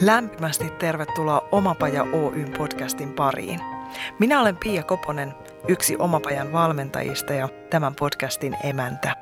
[0.00, 3.60] Lämpimästi tervetuloa Omapaja Oyn podcastin pariin.
[4.18, 5.34] Minä olen Pia Koponen,
[5.68, 9.16] yksi Omapajan valmentajista ja tämän podcastin emäntä.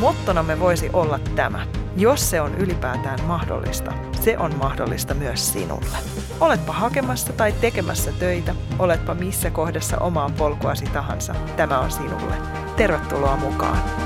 [0.00, 1.66] Mottonamme voisi olla tämä.
[1.96, 5.98] Jos se on ylipäätään mahdollista, se on mahdollista myös sinulle.
[6.40, 12.34] Oletpa hakemassa tai tekemässä töitä, oletpa missä kohdassa omaa polkuasi tahansa, tämä on sinulle.
[12.76, 14.05] Tervetuloa mukaan!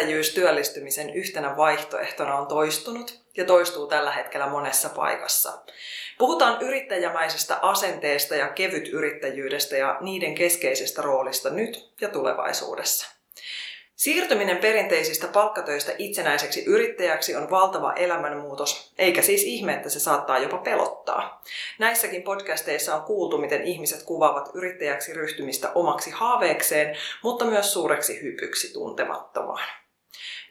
[0.00, 5.62] Yrittäjyys työllistymisen yhtenä vaihtoehtona on toistunut ja toistuu tällä hetkellä monessa paikassa.
[6.18, 13.06] Puhutaan yrittäjämäisestä asenteesta ja kevytyrittäjyydestä ja niiden keskeisestä roolista nyt ja tulevaisuudessa.
[13.96, 20.58] Siirtyminen perinteisistä palkkatöistä itsenäiseksi yrittäjäksi on valtava elämänmuutos, eikä siis ihme, että se saattaa jopa
[20.58, 21.42] pelottaa.
[21.78, 28.72] Näissäkin podcasteissa on kuultu, miten ihmiset kuvaavat yrittäjäksi ryhtymistä omaksi haaveekseen, mutta myös suureksi hypyksi
[28.72, 29.68] tuntemattomaan.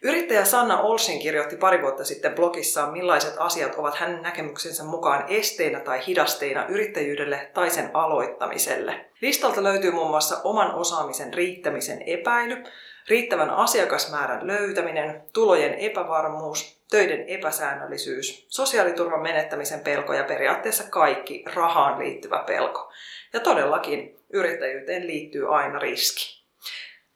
[0.02, 5.80] Yrittäjä Sanna Olsin kirjoitti pari vuotta sitten blogissaan, millaiset asiat ovat hänen näkemyksensä mukaan esteinä
[5.80, 9.06] tai hidasteina yrittäjyydelle tai sen aloittamiselle.
[9.22, 12.64] Listalta löytyy muun muassa oman osaamisen riittämisen epäily,
[13.08, 22.44] riittävän asiakasmäärän löytäminen, tulojen epävarmuus, töiden epäsäännöllisyys, sosiaaliturvan menettämisen pelko ja periaatteessa kaikki rahaan liittyvä
[22.48, 22.92] pelko.
[23.34, 26.39] Ja todellakin yrittäjyyteen liittyy aina riski.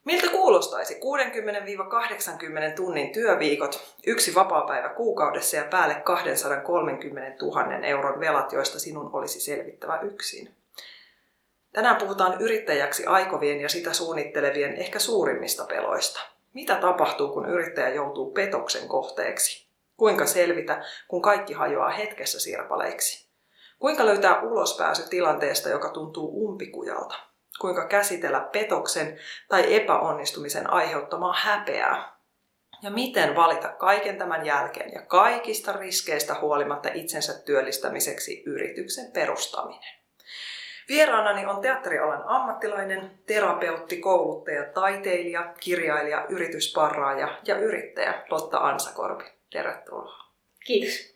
[0.04, 1.00] Miltä kuulostaisi
[2.70, 9.40] 60-80 tunnin työviikot, yksi vapaapäivä kuukaudessa ja päälle 230 000 euron velat, joista sinun olisi
[9.40, 10.54] selvittävä yksin?
[11.72, 16.20] Tänään puhutaan yrittäjäksi aikovien ja sitä suunnittelevien ehkä suurimmista peloista.
[16.54, 19.66] Mitä tapahtuu, kun yrittäjä joutuu petoksen kohteeksi?
[19.96, 23.28] Kuinka selvitä, kun kaikki hajoaa hetkessä sirpaleiksi?
[23.78, 27.33] Kuinka löytää ulospääsy tilanteesta, joka tuntuu umpikujalta?
[27.60, 32.14] Kuinka käsitellä petoksen tai epäonnistumisen aiheuttamaa häpeää?
[32.82, 39.94] Ja miten valita kaiken tämän jälkeen ja kaikista riskeistä huolimatta itsensä työllistämiseksi yrityksen perustaminen?
[40.88, 49.24] Vieraanani on teatterialan ammattilainen, terapeutti, kouluttaja, taiteilija, kirjailija, yritysparraaja ja yrittäjä Lotta Ansakorpi.
[49.52, 50.24] Tervetuloa.
[50.66, 51.14] Kiitos.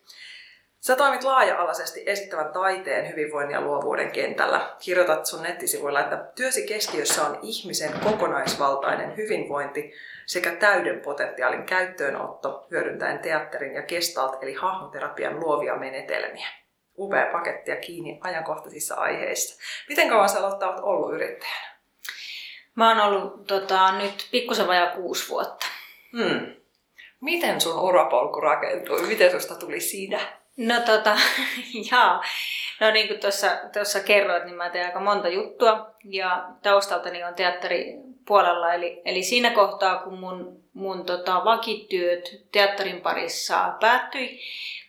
[0.79, 4.75] Sä toimit laaja-alaisesti esittävän taiteen, hyvinvoinnin ja luovuuden kentällä.
[4.79, 9.93] Kirjoitat sun nettisivuilla, että työsi keskiössä on ihmisen kokonaisvaltainen hyvinvointi
[10.25, 16.47] sekä täyden potentiaalin käyttöönotto hyödyntäen teatterin ja gestalt eli hahmoterapian luovia menetelmiä
[16.99, 19.61] upea pakettia kiinni ajankohtaisissa aiheissa.
[19.89, 21.69] Miten kauan sä olet ollut yrittäjänä?
[22.75, 25.65] Mä oon ollut tota, nyt pikkusen vajaa kuusi vuotta.
[26.17, 26.55] Hmm.
[27.21, 29.07] Miten sun urapolku rakentui?
[29.07, 30.38] Miten susta tuli siinä?
[30.59, 31.17] No tota,
[31.91, 32.23] jaa.
[32.79, 33.19] No niin kuin
[33.73, 38.73] tuossa kerroit, niin mä teen aika monta juttua ja taustaltani on teatteripuolella.
[38.73, 44.39] Eli, eli siinä kohtaa, kun mun, mun tota, vakityöt teatterin parissa päättyi,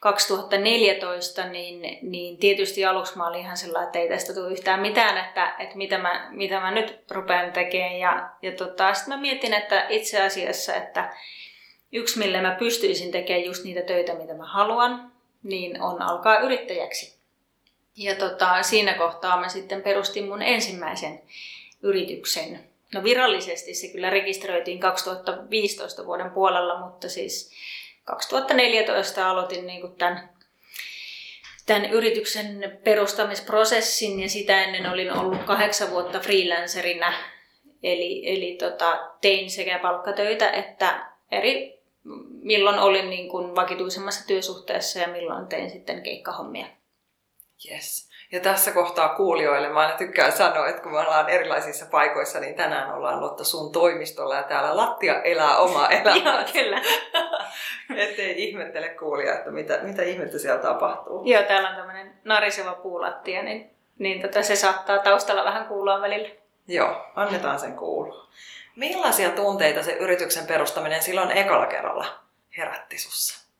[0.01, 5.19] 2014, niin, niin tietysti aluksi mä olin ihan sellainen, että ei tästä tule yhtään mitään,
[5.19, 7.99] että, että mitä, mä, mitä mä nyt rupean tekemään.
[7.99, 11.15] Ja, ja tota, sitten mä mietin, että itse asiassa, että
[11.93, 15.09] yksi millä mä pystyisin tekemään just niitä töitä, mitä mä haluan,
[15.43, 17.21] niin on alkaa yrittäjäksi.
[17.97, 21.23] Ja tota, siinä kohtaa mä sitten perustin mun ensimmäisen
[21.83, 22.71] yrityksen.
[22.95, 27.53] No virallisesti se kyllä rekisteröitiin 2015 vuoden puolella, mutta siis
[28.05, 30.31] 2014 aloitin niin kuin tämän,
[31.67, 37.12] tämän yrityksen perustamisprosessin ja sitä ennen olin ollut kahdeksan vuotta freelancerina.
[37.83, 41.80] Eli, eli tota, tein sekä palkkatöitä että eri,
[42.43, 46.66] milloin olin niin kuin vakituisemmassa työsuhteessa ja milloin tein sitten keikkahommia.
[47.71, 48.11] Yes.
[48.33, 52.55] Ja tässä kohtaa kuulijoille mä aina tykkään sanoa, että kun me ollaan erilaisissa paikoissa, niin
[52.55, 56.34] tänään ollaan Lotta sun toimistolla ja täällä lattia elää omaa elämää.
[56.37, 56.83] Joo, kyllä.
[58.05, 61.22] Ettei ihmettele kuulija, että mitä, mitä ihmettä siellä tapahtuu.
[61.25, 66.28] Joo, täällä on tämmöinen nariseva puulattia, niin, niin tota, se saattaa taustalla vähän kuulua välillä.
[66.69, 68.27] Joo, annetaan sen kuulua.
[68.77, 72.21] Millaisia tunteita se yrityksen perustaminen silloin ekalla kerralla
[72.57, 73.51] herätti sussa?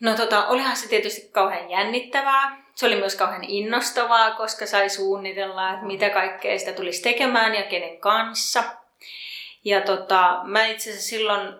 [0.00, 2.62] No tota, olihan se tietysti kauhean jännittävää.
[2.74, 7.62] Se oli myös kauhean innostavaa, koska sai suunnitella, että mitä kaikkea sitä tulisi tekemään ja
[7.62, 8.64] kenen kanssa.
[9.64, 11.54] Ja tota, mä itse asiassa silloin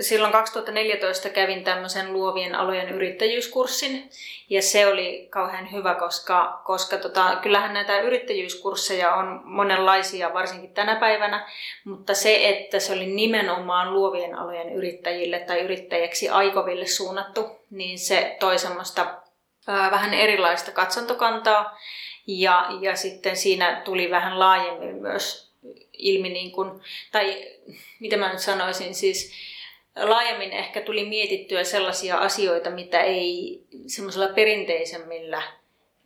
[0.00, 4.10] silloin 2014 kävin tämmöisen luovien alojen yrittäjyyskurssin
[4.50, 10.96] ja se oli kauhean hyvä, koska, koska tota, kyllähän näitä yrittäjyyskursseja on monenlaisia, varsinkin tänä
[10.96, 11.48] päivänä,
[11.84, 18.36] mutta se, että se oli nimenomaan luovien alojen yrittäjille tai yrittäjäksi aikoville suunnattu, niin se
[18.40, 19.14] toi semmoista
[19.66, 21.78] ää, vähän erilaista katsontokantaa
[22.26, 25.48] ja, ja sitten siinä tuli vähän laajemmin myös
[25.92, 26.80] ilmi, niin kuin,
[27.12, 27.46] tai
[28.00, 29.32] mitä mä nyt sanoisin, siis
[29.98, 35.42] laajemmin ehkä tuli mietittyä sellaisia asioita, mitä ei semmoisella perinteisemmillä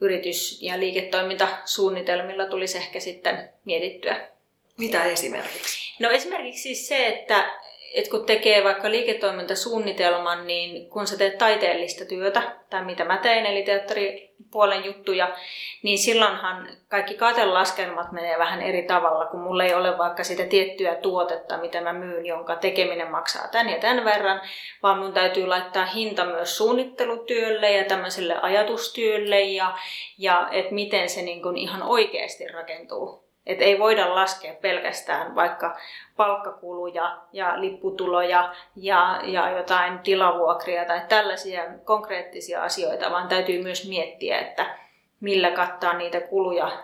[0.00, 4.28] yritys- ja liiketoimintasuunnitelmilla tulisi ehkä sitten mietittyä.
[4.76, 5.94] Mitä esimerkiksi?
[5.98, 7.52] No esimerkiksi siis se, että,
[7.94, 13.46] että kun tekee vaikka liiketoimintasuunnitelman, niin kun sä teet taiteellista työtä, tai mitä mä teen,
[13.46, 15.36] eli teatteripuolen juttuja,
[15.82, 20.94] niin silloinhan kaikki katelaskelmat menee vähän eri tavalla, kun mulla ei ole vaikka sitä tiettyä
[20.94, 24.40] tuotetta, mitä mä myyn, jonka tekeminen maksaa tän ja tän verran,
[24.82, 29.78] vaan mun täytyy laittaa hinta myös suunnittelutyölle ja tämmöiselle ajatustyölle ja,
[30.18, 35.76] ja että miten se niin kuin ihan oikeasti rakentuu et ei voida laskea pelkästään vaikka
[36.16, 44.38] palkkakuluja ja lipputuloja ja, ja jotain tilavuokria tai tällaisia konkreettisia asioita, vaan täytyy myös miettiä,
[44.38, 44.78] että
[45.20, 46.82] millä kattaa niitä kuluja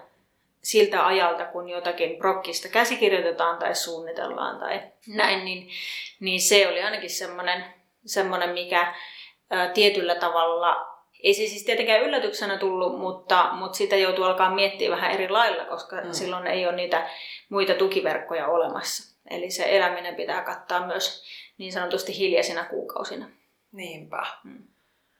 [0.62, 5.68] siltä ajalta, kun jotakin prokkista käsikirjoitetaan tai suunnitellaan tai näin, niin,
[6.20, 7.64] niin se oli ainakin semmoinen,
[8.06, 8.94] semmoinen mikä
[9.50, 14.90] ää, tietyllä tavalla ei se siis tietenkään yllätyksenä tullut, mutta, mutta sitä joutuu alkaa miettiä
[14.90, 16.12] vähän eri lailla, koska mm.
[16.12, 17.10] silloin ei ole niitä
[17.48, 19.18] muita tukiverkkoja olemassa.
[19.30, 21.24] Eli se eläminen pitää kattaa myös
[21.58, 23.26] niin sanotusti hiljaisina kuukausina.
[23.72, 24.26] Niinpä.
[24.44, 24.62] Mm.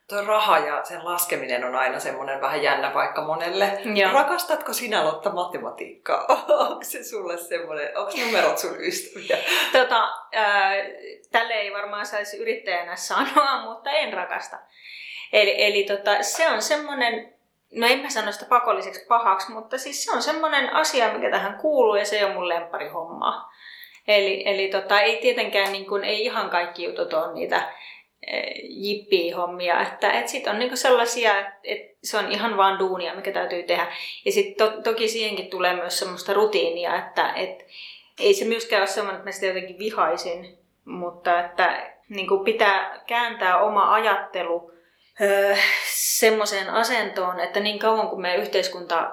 [0.08, 3.80] Tuo raha ja sen laskeminen on aina semmoinen vähän jännä paikka monelle.
[3.94, 4.12] Joo.
[4.12, 6.26] Rakastatko sinä Lotta matematiikkaa?
[6.68, 9.38] onko se sulle semmoinen, onko numerot sun ystäviä?
[9.72, 10.04] Tota,
[10.36, 10.72] äh,
[11.32, 14.58] tälle ei varmaan saisi yrittäjänä sanoa, mutta en rakasta.
[15.32, 17.34] Eli, eli tota, se on semmoinen,
[17.72, 21.58] no en mä sano sitä pakolliseksi pahaksi, mutta siis se on semmoinen asia, mikä tähän
[21.58, 22.48] kuuluu ja se on mun
[22.92, 23.52] hommaa.
[24.08, 27.72] Eli, eli tota, ei tietenkään niin kuin, ei ihan kaikki jutut ole niitä
[28.26, 33.14] e, jippi-hommia, että et sit on niinku sellaisia, että et se on ihan vaan duunia,
[33.14, 33.86] mikä täytyy tehdä.
[34.24, 37.66] Ja sitten to, toki siihenkin tulee myös semmoista rutiinia, että et,
[38.20, 43.60] ei se myöskään ole semmoinen, että mä sitä jotenkin vihaisin, mutta että niin pitää kääntää
[43.60, 44.77] oma ajattelu
[45.94, 49.12] semmoiseen asentoon, että niin kauan kuin meidän yhteiskunta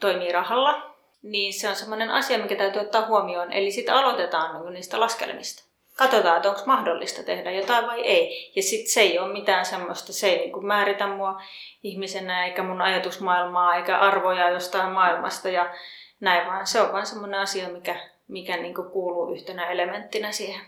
[0.00, 3.52] toimii rahalla, niin se on semmoinen asia, mikä täytyy ottaa huomioon.
[3.52, 5.70] Eli sitten aloitetaan niin niistä laskelmista.
[5.96, 8.52] Katsotaan, että onko mahdollista tehdä jotain vai ei.
[8.56, 11.42] Ja sitten se ei ole mitään semmoista, se ei niin kuin määritä mua
[11.82, 15.74] ihmisenä, eikä mun ajatusmaailmaa, eikä arvoja jostain maailmasta ja
[16.20, 20.60] näin, vaan se on vain semmoinen asia, mikä, mikä niin kuin kuuluu yhtenä elementtinä siihen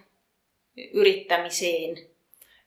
[0.93, 2.12] yrittämiseen.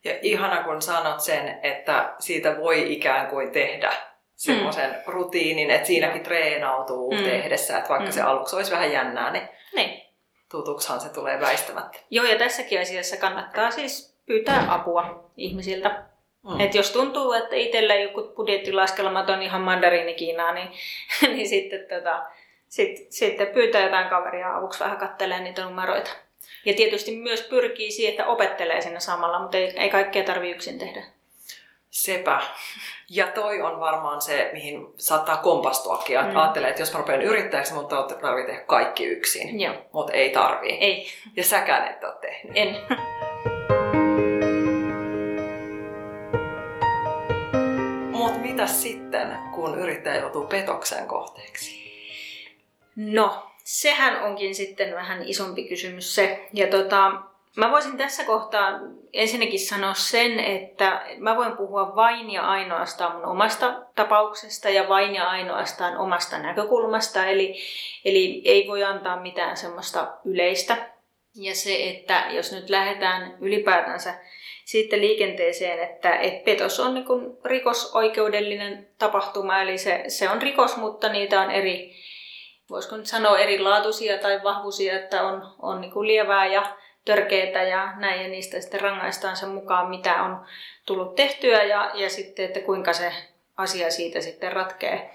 [0.06, 3.92] Ja ihana kun sanot sen, että siitä voi ikään kuin tehdä
[4.36, 4.96] semmoisen mm.
[5.08, 7.24] rutiinin, että siinäkin treenautuu mm.
[7.24, 8.12] tehdessä, että vaikka mm.
[8.12, 10.02] se aluksi olisi vähän jännää, niin, niin.
[10.52, 12.00] tutuksihan se tulee väistämättä.
[12.10, 16.04] Joo, ja tässäkin asiassa kannattaa siis pyytää apua ihmisiltä.
[16.44, 16.60] Mm.
[16.60, 20.68] Et jos tuntuu, että itsellä joku budjettilaskelmat on ihan mandariinikiinaa, niin,
[21.36, 22.26] niin sitten, tota,
[22.68, 26.12] sit, sitten pyytää jotain kaveria avuksi vähän kattelee niitä numeroita.
[26.66, 30.80] Ja tietysti myös pyrkii siihen, että opettelee sinne samalla, mutta ei, ei kaikkea tarvitse yksin
[30.80, 31.04] tehdä.
[31.90, 32.42] Sepä.
[33.10, 36.20] Ja toi on varmaan se, mihin saattaa kompastuakin.
[36.20, 36.36] Mm.
[36.36, 39.60] Ajattelee, että jos mä rupean yrittäjäksi, mutta tarvii tehdä kaikki yksin.
[39.60, 39.76] Joo.
[39.92, 40.72] Mutta ei tarvii.
[40.72, 41.08] Ei.
[41.36, 42.52] Ja säkään et ole tehnyt.
[42.56, 42.78] En.
[48.12, 51.86] Mutta mitä sitten, kun yrittäjä joutuu petoksen kohteeksi?
[52.96, 56.48] No, sehän onkin sitten vähän isompi kysymys se.
[56.54, 57.12] Ja tota,
[57.56, 58.80] mä voisin tässä kohtaa
[59.14, 65.16] ensinnäkin sanoa sen, että mä voin puhua vain ja ainoastaan mun omasta tapauksesta ja vain
[65.16, 67.26] ja ainoastaan omasta näkökulmasta.
[67.26, 67.56] Eli,
[68.06, 70.78] eli ei voi antaa mitään semmoista yleistä.
[71.36, 74.14] Ja se, että jos nyt lähdetään ylipäätänsä
[74.66, 77.06] sitten liikenteeseen, että, että petos on niin
[77.46, 81.96] rikosoikeudellinen tapahtuma, eli se, se on rikos, mutta niitä on eri,
[82.70, 87.94] voisiko nyt sanoa erilaatuisia tai vahvuisia, että on, on niin kuin lievää ja törkeitä ja
[87.98, 90.46] näin, ja niistä sitten rangaistaan sen mukaan, mitä on
[90.86, 93.12] tullut tehtyä, ja, ja sitten, että kuinka se
[93.58, 95.12] asia siitä sitten ratkee.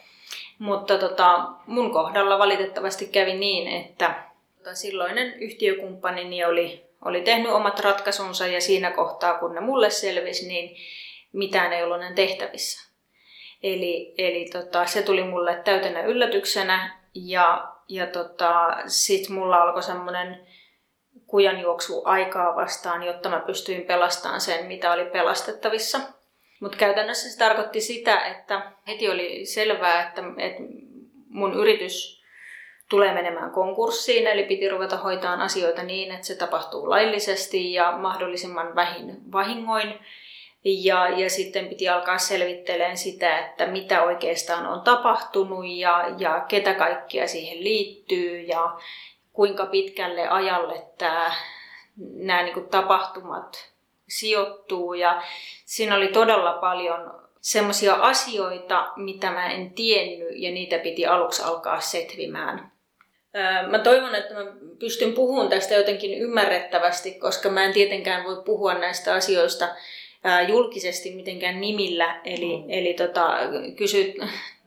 [0.58, 4.14] Mutta tota, mun kohdalla valitettavasti kävi niin, että
[4.58, 10.48] tota, silloinen yhtiökumppanini oli, oli tehnyt omat ratkaisunsa, ja siinä kohtaa, kun ne mulle selvisi,
[10.48, 10.76] niin
[11.32, 12.90] mitään ei ollut tehtävissä.
[13.62, 20.46] Eli, eli tota, se tuli mulle täytenä yllätyksenä, ja, ja tota, sitten mulla alkoi semmoinen
[21.26, 26.00] kujanjuoksu aikaa vastaan, jotta mä pystyin pelastamaan sen, mitä oli pelastettavissa.
[26.60, 30.62] Mutta käytännössä se tarkoitti sitä, että heti oli selvää, että, että
[31.28, 32.20] mun yritys
[32.90, 38.74] tulee menemään konkurssiin, eli piti ruveta hoitaan asioita niin, että se tapahtuu laillisesti ja mahdollisimman
[38.74, 39.94] vähin vahingoin.
[40.64, 46.74] Ja, ja sitten piti alkaa selvittelemään sitä, että mitä oikeastaan on tapahtunut ja, ja ketä
[46.74, 48.78] kaikkia siihen liittyy ja,
[49.32, 51.32] kuinka pitkälle ajalle tämä,
[52.14, 53.70] nämä niin kuin tapahtumat
[54.08, 54.94] sijoittuu.
[54.94, 55.22] Ja
[55.64, 61.80] siinä oli todella paljon semmoisia asioita, mitä mä en tiennyt ja niitä piti aluksi alkaa
[61.80, 62.72] setvimään.
[63.70, 64.40] Mä toivon, että mä
[64.78, 69.68] pystyn puhumaan tästä jotenkin ymmärrettävästi, koska mä en tietenkään voi puhua näistä asioista
[70.48, 72.64] julkisesti mitenkään nimillä, eli, mm.
[72.68, 73.38] eli tota,
[73.76, 74.14] kysyt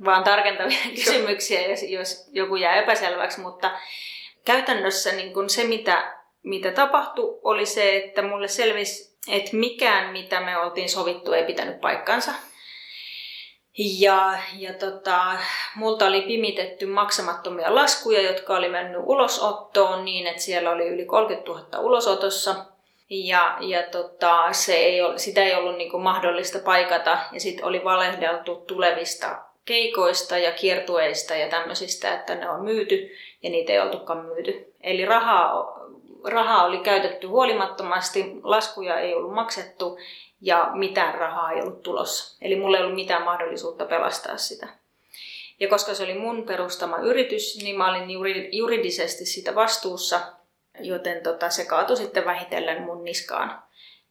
[0.05, 3.71] vaan tarkentavia kysymyksiä, jos, jos joku jää epäselväksi, mutta
[4.45, 10.39] käytännössä niin kun se, mitä, mitä tapahtui, oli se, että mulle selvisi, että mikään, mitä
[10.39, 12.31] me oltiin sovittu, ei pitänyt paikkansa.
[13.77, 15.37] Ja, ja tota,
[15.75, 21.51] multa oli pimitetty maksamattomia laskuja, jotka oli mennyt ulosottoon niin, että siellä oli yli 30
[21.51, 22.55] 000 ulosotossa.
[23.09, 27.17] Ja, ja tota, se ei ole, sitä ei ollut niin mahdollista paikata.
[27.31, 33.11] Ja sitten oli valehdeltu tulevista keikoista ja kiertueista ja tämmöisistä, että ne on myyty
[33.43, 34.73] ja niitä ei oltukaan myyty.
[34.81, 35.79] Eli rahaa,
[36.23, 39.97] rahaa oli käytetty huolimattomasti, laskuja ei ollut maksettu
[40.41, 42.37] ja mitään rahaa ei ollut tulossa.
[42.41, 44.67] Eli mulla ei ollut mitään mahdollisuutta pelastaa sitä.
[45.59, 48.09] Ja koska se oli mun perustama yritys, niin mä olin
[48.51, 50.21] juridisesti sitä vastuussa,
[50.79, 53.63] joten tota, se kaatui sitten vähitellen mun niskaan.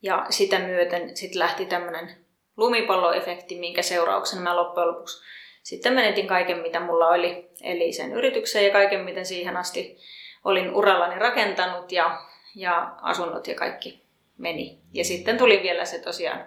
[0.02, 2.16] Ja sitä myöten sitten lähti tämmöinen
[2.57, 5.23] lumipalloefekti, minkä seurauksena mä loppujen lopuksi
[5.62, 7.50] sitten menetin kaiken, mitä mulla oli.
[7.62, 9.99] Eli sen yrityksen ja kaiken, mitä siihen asti
[10.45, 12.21] olin urallani rakentanut ja,
[12.54, 14.02] ja asunnot ja kaikki
[14.38, 14.78] meni.
[14.92, 16.47] Ja sitten tuli vielä se tosiaan,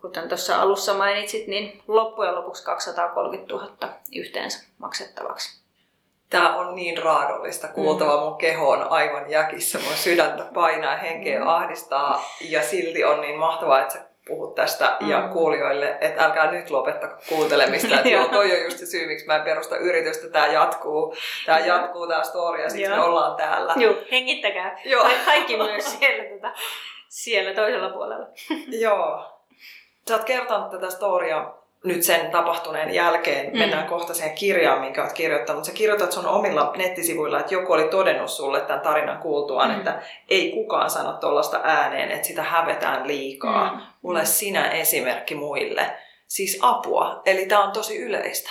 [0.00, 3.76] kuten tuossa alussa mainitsit, niin loppujen lopuksi 230 000
[4.16, 5.59] yhteensä maksettavaksi.
[6.30, 8.22] Tämä on niin raadollista kuultava, mm.
[8.22, 11.48] mun keho on aivan jäkissä, mun sydäntä painaa, henkeä mm.
[11.48, 15.10] ahdistaa ja silti on niin mahtavaa, että sä puhut tästä mm.
[15.10, 17.94] ja kuulijoille, että älkää nyt lopettako kuuntelemista.
[17.96, 20.28] Että joo, toi on just se syy, miksi mä en perusta yritystä.
[20.28, 21.14] Tämä jatkuu,
[21.46, 23.74] tämä jatkuu tämä story ja sitten me ollaan täällä.
[23.76, 24.80] Joo, hengittäkää.
[24.84, 25.08] Joo.
[25.24, 26.52] Kaikki myös siellä, tota,
[27.08, 28.26] siellä toisella puolella.
[28.86, 29.24] joo.
[30.08, 33.58] Sä oot kertonut tätä storia nyt sen tapahtuneen jälkeen, mm.
[33.58, 35.64] mennään kohta siihen kirjaan, minkä olet kirjoittanut.
[35.64, 39.76] Sä kirjoitat sun omilla nettisivuilla, että joku oli todennut sulle tämän tarinan kuultuaan, mm.
[39.76, 43.74] että ei kukaan sano tuollaista ääneen, että sitä hävetään liikaa.
[43.74, 43.80] Mm.
[44.04, 45.96] Ole sinä esimerkki muille.
[46.26, 47.22] Siis apua.
[47.24, 48.50] Eli tämä on tosi yleistä.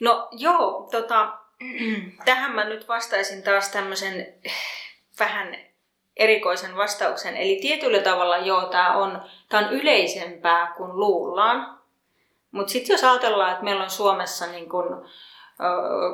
[0.00, 1.28] No joo, tota,
[2.24, 4.34] tähän mä nyt vastaisin taas tämmöisen
[5.18, 5.56] vähän
[6.16, 7.36] erikoisen vastauksen.
[7.36, 11.75] Eli tietyllä tavalla joo, tämä on, tää on yleisempää kuin luullaan
[12.56, 15.08] mutta sitten jos ajatellaan, että meillä on Suomessa niin kun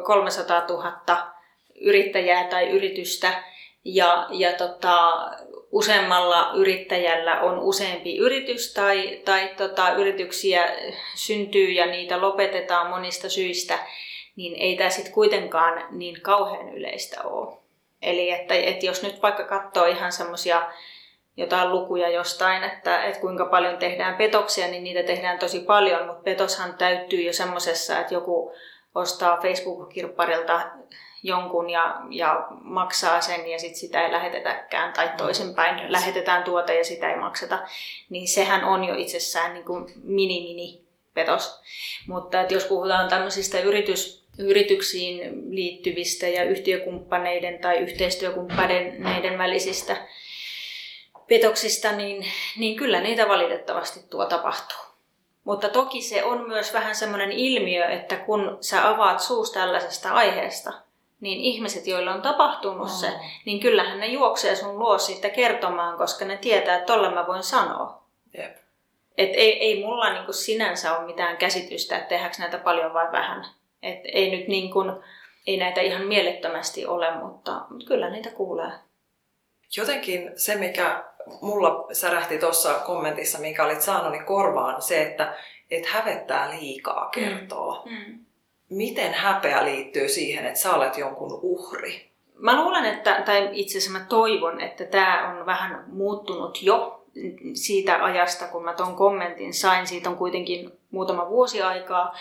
[0.04, 1.32] 300 000
[1.80, 3.42] yrittäjää tai yritystä
[3.84, 5.30] ja, ja tota,
[5.72, 10.76] useammalla yrittäjällä on useampi yritys tai, tai tota, yrityksiä
[11.14, 13.78] syntyy ja niitä lopetetaan monista syistä,
[14.36, 17.56] niin ei tämä sitten kuitenkaan niin kauhean yleistä ole.
[18.02, 20.72] Eli että, että jos nyt vaikka katsoo ihan semmoisia
[21.36, 26.22] jotain lukuja jostain, että, että kuinka paljon tehdään petoksia, niin niitä tehdään tosi paljon, mutta
[26.22, 28.52] petoshan täyttyy jo semmoisessa, että joku
[28.94, 30.60] ostaa Facebook-kirpparilta
[31.22, 35.90] jonkun ja, ja maksaa sen ja sitten sitä ei lähetetäkään tai toisinpäin yes.
[35.90, 37.58] lähetetään tuota ja sitä ei makseta,
[38.10, 40.82] niin sehän on jo itsessään niin kuin mini-mini
[41.14, 41.60] petos.
[42.08, 49.96] Mutta että jos puhutaan tämmöisistä yritys, yrityksiin liittyvistä ja yhtiökumppaneiden tai yhteistyökumppaneiden välisistä
[51.28, 52.24] petoksista, niin,
[52.56, 54.92] niin kyllä niitä valitettavasti tuo tapahtuu.
[55.44, 60.72] Mutta toki se on myös vähän semmoinen ilmiö, että kun sä avaat suus tällaisesta aiheesta,
[61.20, 63.12] niin ihmiset, joilla on tapahtunut se,
[63.44, 67.42] niin kyllähän ne juoksee sun luo siitä kertomaan, koska ne tietää, että tolle mä voin
[67.42, 68.02] sanoa.
[68.38, 68.56] Yep.
[69.18, 73.46] Et ei, ei mulla niinku sinänsä ole mitään käsitystä, että tehdäänkö näitä paljon vai vähän.
[73.82, 74.92] Et ei nyt niin kuin,
[75.46, 78.72] ei näitä ihan mielettömästi ole, mutta, mutta kyllä niitä kuulee.
[79.76, 81.04] Jotenkin se, mikä
[81.40, 85.34] mulla särähti tuossa kommentissa, minkä olit saanut, niin korvaan se, että
[85.70, 87.82] et hävettää liikaa kertoo.
[87.84, 87.92] Mm.
[87.92, 88.18] Mm.
[88.68, 92.10] Miten häpeä liittyy siihen, että sä olet jonkun uhri?
[92.34, 97.02] Mä luulen, että, tai itse asiassa mä toivon, että tämä on vähän muuttunut jo
[97.54, 99.86] siitä ajasta, kun mä ton kommentin sain.
[99.86, 102.16] Siitä on kuitenkin muutama vuosi aikaa.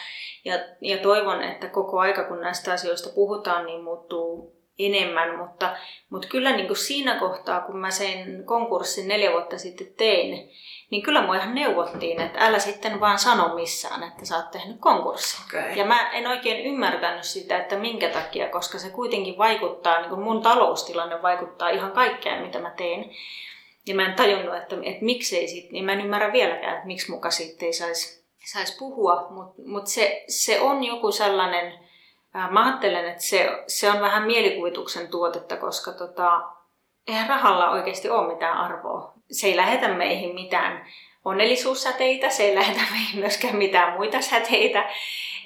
[0.46, 5.76] Ja, ja toivon, että koko aika, kun näistä asioista puhutaan, niin muuttuu enemmän, mutta,
[6.10, 10.50] mutta kyllä niin kuin siinä kohtaa, kun mä sen konkurssin neljä vuotta sitten tein,
[10.90, 14.78] niin kyllä mua ihan neuvottiin, että älä sitten vaan sano missään, että sä oot tehnyt
[14.80, 15.46] konkurssin.
[15.46, 15.72] Okay.
[15.72, 20.22] Ja mä en oikein ymmärtänyt sitä, että minkä takia, koska se kuitenkin vaikuttaa, niin kuin
[20.22, 23.12] mun taloustilanne vaikuttaa ihan kaikkeen, mitä mä teen.
[23.88, 27.12] Ja mä en tajunnut, että, että miksei sit, niin mä en ymmärrä vieläkään, että miksi
[27.12, 31.74] muka sitten ei saisi sais puhua, mutta mut se, se on joku sellainen
[32.34, 36.42] Mä ajattelen, että se, se on vähän mielikuvituksen tuotetta, koska tota,
[37.08, 39.14] eihän rahalla oikeasti ole mitään arvoa.
[39.32, 40.86] Se ei lähetä meihin mitään
[41.26, 44.90] onnellisuussäteitä, se ei lähetä meihin myöskään mitään muita säteitä.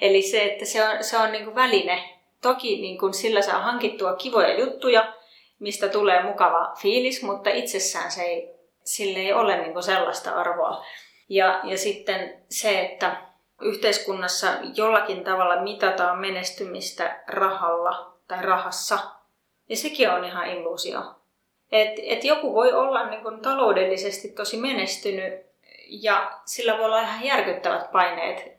[0.00, 2.18] Eli se, että se on, se on niin kuin väline.
[2.42, 5.14] Toki niin kuin sillä saa hankittua kivoja juttuja,
[5.58, 8.50] mistä tulee mukava fiilis, mutta itsessään se ei,
[8.84, 10.84] sille ei ole niin kuin sellaista arvoa.
[11.28, 13.16] Ja, ja sitten se, että
[13.60, 18.98] yhteiskunnassa jollakin tavalla mitataan menestymistä rahalla tai rahassa,
[19.68, 21.02] ja sekin on ihan illuusio.
[21.72, 25.46] Et, et joku voi olla niin kuin taloudellisesti tosi menestynyt
[25.88, 28.58] ja sillä voi olla ihan järkyttävät paineet,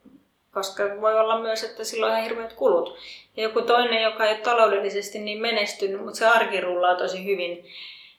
[0.54, 2.98] koska voi olla myös, että sillä on ihan hirveät kulut.
[3.38, 7.66] Ja joku toinen, joka ei ole taloudellisesti niin menestynyt, mutta se arki rullaa tosi hyvin,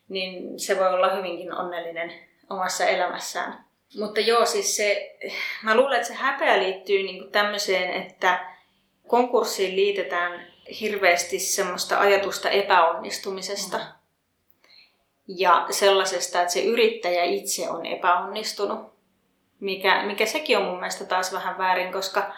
[0.09, 2.13] niin se voi olla hyvinkin onnellinen
[2.51, 3.68] omassa elämässään.
[3.97, 5.17] Mutta joo, siis se,
[5.63, 8.55] mä luulen, että se häpeä liittyy niin tämmöiseen, että
[9.07, 10.47] konkurssiin liitetään
[10.81, 13.81] hirveästi semmoista ajatusta epäonnistumisesta.
[15.29, 18.99] Ja sellaisesta, että se yrittäjä itse on epäonnistunut.
[19.61, 22.33] Mikä, mikä sekin on mun mielestä taas vähän väärin, koska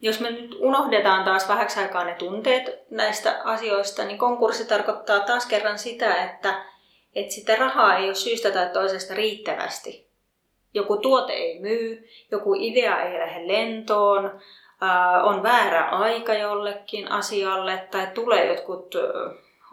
[0.00, 5.46] jos me nyt unohdetaan taas vähäksi aikaa ne tunteet näistä asioista, niin konkurssi tarkoittaa taas
[5.46, 6.64] kerran sitä, että,
[7.14, 10.07] että sitä rahaa ei ole syystä tai toisesta riittävästi
[10.78, 14.40] joku tuote ei myy, joku idea ei lähde lentoon,
[15.22, 18.94] on väärä aika jollekin asialle tai tulee jotkut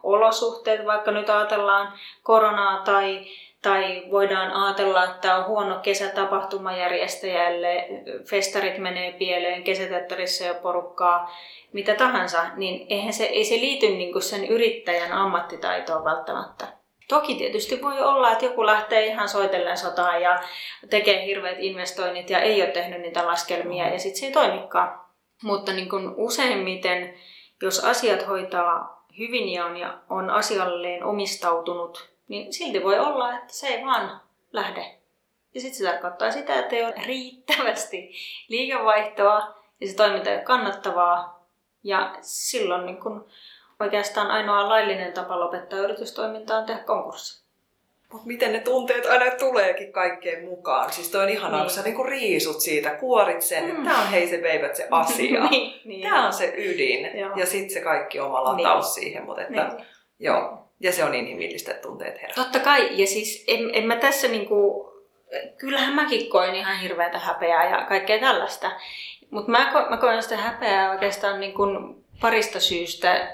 [0.03, 1.93] olosuhteet, vaikka nyt ajatellaan
[2.23, 3.25] koronaa tai,
[3.61, 7.87] tai voidaan ajatella, että on huono kesä tapahtumajärjestäjälle,
[8.29, 11.31] festarit menee pieleen, kesäteatterissa jo porukkaa,
[11.73, 16.67] mitä tahansa, niin eihän se, ei se liity niin sen yrittäjän ammattitaitoon välttämättä.
[17.07, 20.43] Toki tietysti voi olla, että joku lähtee ihan soitellen sotaan ja
[20.89, 24.99] tekee hirveät investoinnit ja ei ole tehnyt niitä laskelmia ja sitten se ei toimikaan.
[25.43, 27.13] Mutta niin kun useimmiten,
[27.61, 33.53] jos asiat hoitaa hyvin ja on, ja on asialleen omistautunut, niin silti voi olla, että
[33.53, 34.21] se ei vaan
[34.53, 34.95] lähde.
[35.53, 38.11] Ja sitten se tarkoittaa sitä, että ei ole riittävästi
[38.47, 41.45] liikevaihtoa ja se toiminta ei ole kannattavaa.
[41.83, 43.29] Ja silloin niin kun
[43.79, 47.45] oikeastaan ainoa laillinen tapa lopettaa yritystoimintaa on tehdä konkurssi.
[48.11, 50.93] Mutta miten ne tunteet aina tuleekin kaikkeen mukaan?
[50.93, 51.67] Siis toi on ihanaa, niin.
[51.67, 53.69] kun sä niinku riisut siitä, kuorit sen, mm.
[53.69, 55.43] että tämä on hei se veivät se asia.
[55.49, 56.01] niin, niin.
[56.01, 57.19] Tämä on se ydin.
[57.19, 57.35] Joo.
[57.35, 58.93] Ja sitten se kaikki oma lataus niin.
[58.93, 59.25] siihen.
[59.25, 59.85] Mutta että, niin.
[60.19, 60.57] joo.
[60.79, 62.35] Ja se on inhimillistä, että tunteet herää.
[62.35, 62.89] Totta kai.
[62.91, 64.89] Ja siis en, en mä tässä niinku,
[65.57, 68.71] kyllähän mäkin koin ihan hirveätä häpeää ja kaikkea tällaista.
[69.29, 73.33] Mutta mä, ko, mä koen sitä häpeää oikeastaan niin kuin parista syystä.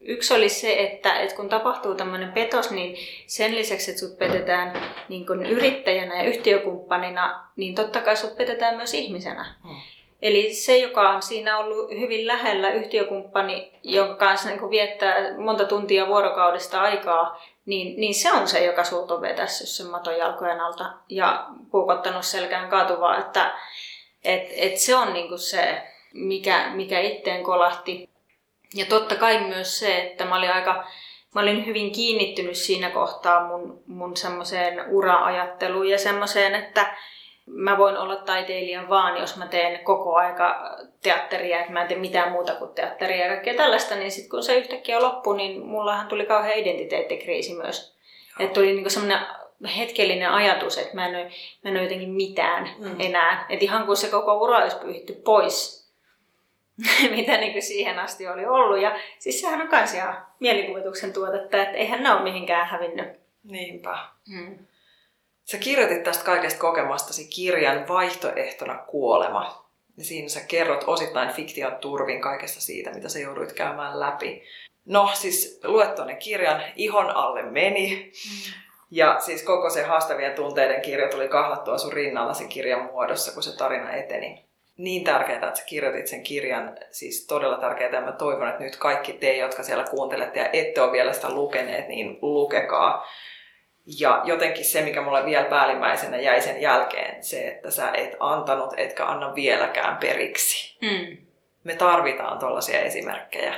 [0.00, 4.72] Yksi oli se, että, että kun tapahtuu tämmöinen petos, niin sen lisäksi, että sut petetään
[5.08, 9.54] niin kuin yrittäjänä ja yhtiökumppanina, niin totta kai sut petetään myös ihmisenä.
[9.62, 9.76] Hmm.
[10.22, 16.06] Eli se, joka on siinä ollut hyvin lähellä yhtiökumppani, jonka kanssa niin viettää monta tuntia
[16.06, 20.92] vuorokaudesta aikaa, niin, niin se on se, joka sulta on vetässyt sen maton jalkojen alta
[21.08, 23.18] ja puukottanut selkään katuvaa.
[23.18, 23.52] Että
[24.24, 25.82] et, et se on niin se,
[26.12, 28.08] mikä, mikä itteen kolahti.
[28.74, 30.84] Ja totta kai myös se, että mä olin aika
[31.34, 36.96] mä olin hyvin kiinnittynyt siinä kohtaa mun, mun semmoiseen ura-ajatteluun ja semmoiseen, että
[37.46, 41.98] mä voin olla taiteilija vaan, jos mä teen koko aika teatteria, että mä en tee
[41.98, 46.08] mitään muuta kuin teatteria ja kaikkea tällaista, niin sitten kun se yhtäkkiä loppui, niin mullahan
[46.08, 47.96] tuli kauhean identiteettikriisi myös.
[48.40, 49.20] Että tuli niinku semmoinen
[49.76, 51.24] hetkellinen ajatus, että mä en ole,
[51.64, 53.00] mä en ole jotenkin mitään mm.
[53.00, 53.46] enää.
[53.48, 55.77] Että ihan kun se koko ura olisi pyyhitty pois,
[57.16, 58.80] mitä niin kuin siihen asti oli ollut.
[58.80, 63.08] Ja siis sehän on myös ihan mielikuvituksen tuotetta, että eihän ne ole mihinkään hävinnyt.
[63.44, 63.98] Niinpä.
[64.28, 64.58] Hmm.
[65.44, 69.68] Sä kirjoitit tästä kaikesta kokemastasi kirjan vaihtoehtona kuolema.
[69.96, 74.42] Ja siinä sä kerrot osittain fiktion turvin kaikesta siitä, mitä sä jouduit käymään läpi.
[74.84, 78.12] No siis luet tuonne kirjan, ihon alle meni.
[78.28, 78.52] Hmm.
[78.90, 83.56] Ja siis koko se haastavien tunteiden kirja tuli kahlattua sun rinnallasi kirjan muodossa, kun se
[83.56, 84.47] tarina eteni
[84.78, 88.76] niin tärkeää, että sä kirjoitit sen kirjan, siis todella tärkeää, ja mä toivon, että nyt
[88.76, 93.06] kaikki te, jotka siellä kuuntelette ja ette ole vielä sitä lukeneet, niin lukekaa.
[93.98, 98.74] Ja jotenkin se, mikä mulle vielä päällimmäisenä jäi sen jälkeen, se, että sä et antanut,
[98.76, 100.78] etkä anna vieläkään periksi.
[100.82, 101.16] Mm.
[101.64, 103.54] Me tarvitaan tällaisia esimerkkejä.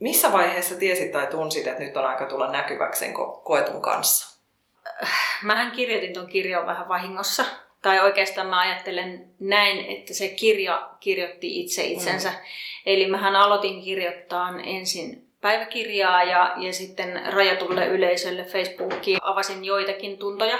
[0.00, 4.40] Missä vaiheessa tiesit tai tunsit, että nyt on aika tulla näkyväksi sen ko- koetun kanssa?
[5.42, 7.44] Mähän kirjoitin ton kirjan vähän vahingossa
[7.82, 12.30] tai oikeastaan mä ajattelen näin, että se kirja kirjoitti itse itsensä.
[12.30, 12.36] Mm.
[12.86, 20.58] Eli mähän aloitin kirjoittaa ensin päiväkirjaa ja, ja sitten rajatulle yleisölle Facebookiin avasin joitakin tuntoja.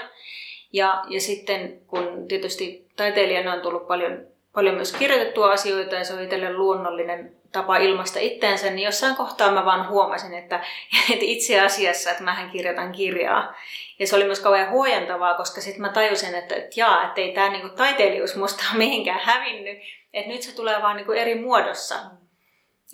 [0.73, 6.15] Ja, ja sitten kun tietysti taiteilijana on tullut paljon, paljon myös kirjoitettua asioita ja se
[6.15, 10.57] on itselle luonnollinen tapa ilmaista itteensä, niin jossain kohtaa mä vaan huomasin, että,
[11.13, 13.55] että itse asiassa, että mähän kirjoitan kirjaa.
[14.01, 17.33] Ja se oli myös kauhean huojentavaa, koska sitten mä tajusin, että, että jaa, että ei
[17.33, 19.79] tämä niinku taiteilijuus musta ole mihinkään hävinnyt,
[20.15, 21.95] että nyt se tulee vaan niinku eri muodossa.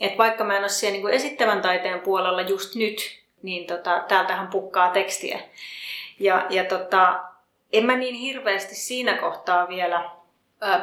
[0.00, 4.48] Että vaikka mä en ole siellä niinku esittävän taiteen puolella just nyt, niin tota, täältähän
[4.48, 5.38] pukkaa tekstiä.
[6.20, 7.20] Ja, ja tota,
[7.72, 10.10] en mä niin hirveästi siinä kohtaa vielä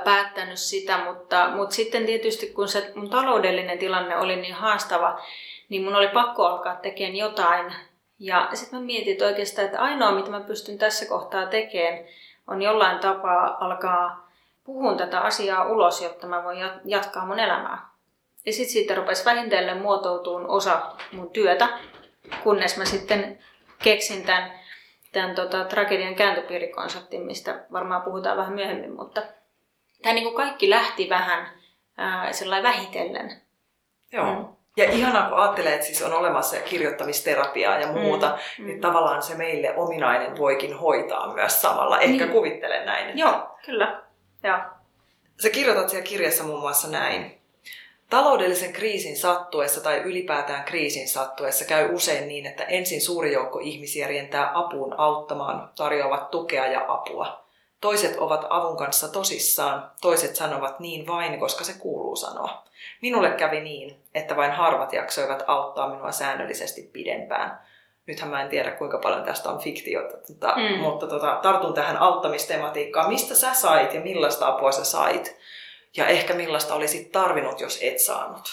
[0.03, 5.21] päättänyt sitä, mutta, mutta sitten tietysti kun se mun taloudellinen tilanne oli niin haastava,
[5.69, 7.73] niin mun oli pakko alkaa tekemään jotain.
[8.23, 12.05] Ja sitten mä mietin että oikeastaan, että ainoa mitä mä pystyn tässä kohtaa tekemään,
[12.47, 14.31] on jollain tapaa alkaa
[14.63, 17.89] puhun tätä asiaa ulos, jotta mä voin jatkaa mun elämää.
[18.45, 20.81] Ja sitten siitä rupesi vähintellen muotoutuun osa
[21.11, 21.69] mun työtä,
[22.43, 23.39] kunnes mä sitten
[23.83, 24.59] keksin tämän,
[25.11, 29.21] tämän tota, tragedian kääntöpiirikonseptin, mistä varmaan puhutaan vähän myöhemmin, mutta
[30.01, 31.49] tämä niin kuin kaikki lähti vähän
[31.97, 33.41] ää, sellainen vähitellen.
[34.11, 34.25] Joo.
[34.25, 34.62] Mm.
[34.77, 38.81] Ja ihanaa, kun ajattelee, että siis on olemassa kirjoittamisterapiaa ja muuta, mm, niin mm.
[38.81, 41.99] tavallaan se meille ominainen voikin hoitaa myös samalla.
[41.99, 42.35] Ehkä niin.
[42.35, 43.09] kuvittelen näin.
[43.09, 43.19] Että...
[43.19, 44.01] Joo, kyllä.
[44.43, 44.69] Ja.
[45.41, 47.41] Sä kirjoitat siellä kirjassa muun muassa näin.
[48.09, 54.07] Taloudellisen kriisin sattuessa tai ylipäätään kriisin sattuessa käy usein niin, että ensin suuri joukko ihmisiä
[54.07, 57.42] rientää apuun auttamaan, tarjoavat tukea ja apua.
[57.83, 62.63] Toiset ovat avun kanssa tosissaan, toiset sanovat niin vain, koska se kuuluu sanoa.
[63.01, 67.59] Minulle kävi niin, että vain harvat jaksoivat auttaa minua säännöllisesti pidempään.
[68.07, 70.79] Nythän mä en tiedä, kuinka paljon tästä on fiktiota, tota, mm.
[70.79, 73.09] mutta tota, tartun tähän auttamistematiikkaan.
[73.09, 75.37] Mistä sä sait ja millaista apua sä sait?
[75.97, 78.49] Ja ehkä millaista olisit tarvinnut, jos et saanut?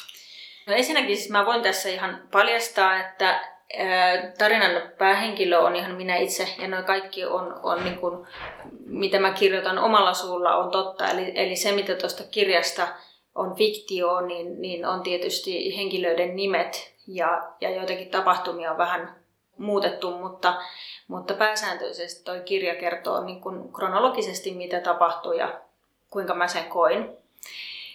[0.66, 3.40] No ensinnäkin siis mä voin tässä ihan paljastaa, että
[4.38, 8.26] tarinan päähenkilö on ihan minä itse ja noin kaikki on, on niin kuin,
[8.86, 11.08] mitä mä kirjoitan omalla suulla on totta.
[11.08, 12.88] Eli, eli se, mitä tuosta kirjasta
[13.34, 19.16] on fiktio, niin, niin on tietysti henkilöiden nimet ja, ja joitakin tapahtumia on vähän
[19.58, 20.54] muutettu, mutta,
[21.08, 25.60] mutta pääsääntöisesti tuo kirja kertoo niin kuin kronologisesti, mitä tapahtui ja
[26.10, 27.10] kuinka mä sen koin.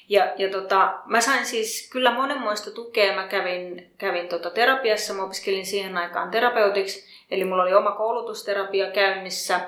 [0.10, 3.16] Ja, ja tota, mä sain siis kyllä monenmoista tukea.
[3.16, 8.92] Mä kävin, kävin tota terapiassa, mä opiskelin siihen aikaan terapeutiksi, eli mulla oli oma koulutusterapia
[8.92, 9.60] käynnissä.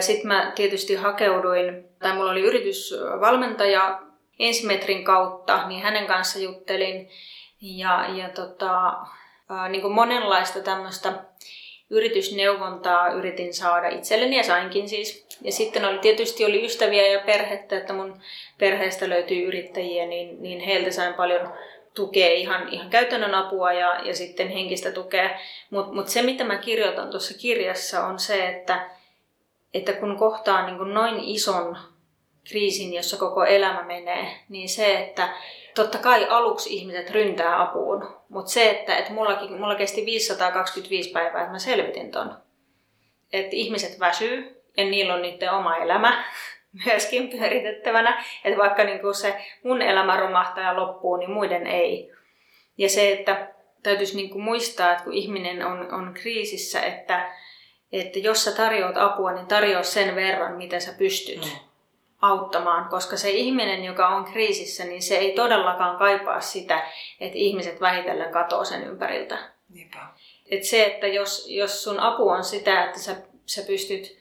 [0.00, 4.00] Sitten mä tietysti hakeuduin, tai mulla oli yritysvalmentaja
[4.38, 7.08] ensimetrin kautta, niin hänen kanssa juttelin.
[7.60, 8.94] Ja, ja tota,
[9.68, 11.12] niin kuin monenlaista tämmöistä
[11.92, 15.26] yritysneuvontaa yritin saada itselleni ja sainkin siis.
[15.42, 18.20] Ja sitten oli tietysti oli ystäviä ja perhettä, että mun
[18.58, 21.52] perheestä löytyy yrittäjiä, niin, niin heiltä sain paljon
[21.94, 25.30] tukea, ihan, ihan käytännön apua ja, ja sitten henkistä tukea.
[25.70, 28.90] Mutta mut se, mitä mä kirjoitan tuossa kirjassa, on se, että,
[29.74, 31.76] että kun kohtaa niin noin ison
[32.48, 35.28] kriisin, jossa koko elämä menee, niin se, että
[35.74, 41.40] totta kai aluksi ihmiset ryntää apuun, mutta se, että, että mullakin, mulla kesti 525 päivää,
[41.40, 42.36] että mä selvitin ton.
[43.32, 46.24] Että ihmiset väsyy ja niillä on niiden oma elämä
[46.86, 48.24] myöskin pyöritettävänä.
[48.44, 52.12] Että vaikka niin kuin se mun elämä romahtaa ja loppuu, niin muiden ei.
[52.78, 53.48] Ja se, että
[53.82, 57.32] täytyisi niin kuin muistaa, että kun ihminen on, on kriisissä, että,
[57.92, 61.44] että jos sä tarjoat apua, niin tarjoa sen verran, mitä sä pystyt.
[61.44, 61.71] Mm
[62.22, 66.82] auttamaan, koska se ihminen, joka on kriisissä, niin se ei todellakaan kaipaa sitä,
[67.20, 69.38] että ihmiset vähitellen katoo sen ympäriltä.
[69.68, 69.98] Niinpä.
[70.50, 74.18] Et se, että jos, jos sun apu on sitä, että sä, sä pystyt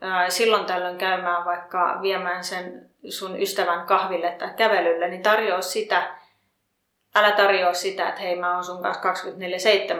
[0.00, 6.16] ää, silloin tällöin käymään vaikka viemään sen sun ystävän kahville tai kävelylle, niin tarjoa sitä,
[7.14, 9.28] älä tarjoa sitä, että hei mä oon sun kanssa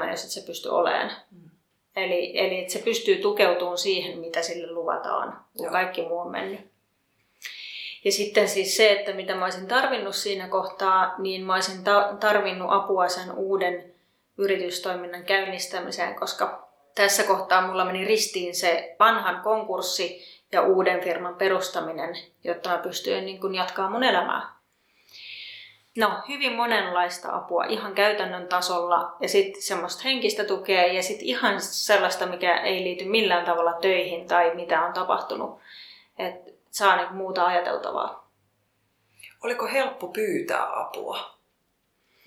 [0.04, 1.10] 24-7, jos et se pysty olemaan.
[1.30, 1.50] Mm.
[1.96, 6.73] Eli, eli että se pystyy tukeutumaan siihen, mitä sille luvataan, kun kaikki muu on mennyt.
[8.04, 12.16] Ja sitten siis se, että mitä mä olisin tarvinnut siinä kohtaa, niin mä olisin ta-
[12.20, 13.94] tarvinnut apua sen uuden
[14.38, 22.16] yritystoiminnan käynnistämiseen, koska tässä kohtaa mulla meni ristiin se vanhan konkurssi ja uuden firman perustaminen,
[22.44, 24.54] jotta mä pystyin niin kuin jatkaa mun elämää.
[25.96, 31.60] No, hyvin monenlaista apua ihan käytännön tasolla ja sitten semmoista henkistä tukea ja sitten ihan
[31.60, 35.58] sellaista, mikä ei liity millään tavalla töihin tai mitä on tapahtunut.
[36.18, 38.30] Et saa niin muuta ajateltavaa.
[39.44, 41.34] Oliko helppo pyytää apua?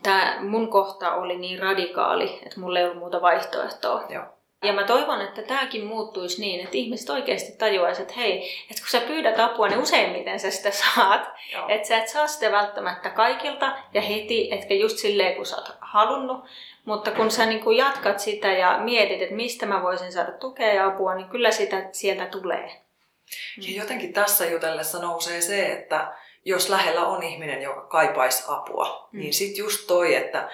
[0.04, 4.04] Tämä mun kohta oli niin radikaali, että mulla ei ollut muuta vaihtoehtoa.
[4.10, 4.24] Joo.
[4.64, 8.90] Ja mä toivon, että tämäkin muuttuisi niin, että ihmiset oikeasti tajuaisivat, että hei, että kun
[8.92, 11.30] sä pyydät apua, niin useimmiten sä sitä saat.
[11.54, 11.66] Joo.
[11.68, 15.78] Että sä et saa sitä välttämättä kaikilta ja heti, etkä just silleen, kun sä oot
[15.82, 16.46] halunnut.
[16.86, 20.74] Mutta kun sä niin kun jatkat sitä ja mietit, että mistä mä voisin saada tukea
[20.74, 22.87] ja apua, niin kyllä sitä sieltä tulee.
[23.58, 26.14] Ja jotenkin tässä jutellessa nousee se, että
[26.46, 29.20] jos lähellä on ihminen, joka kaipaisi apua, mm.
[29.20, 30.50] niin sitten just toi, että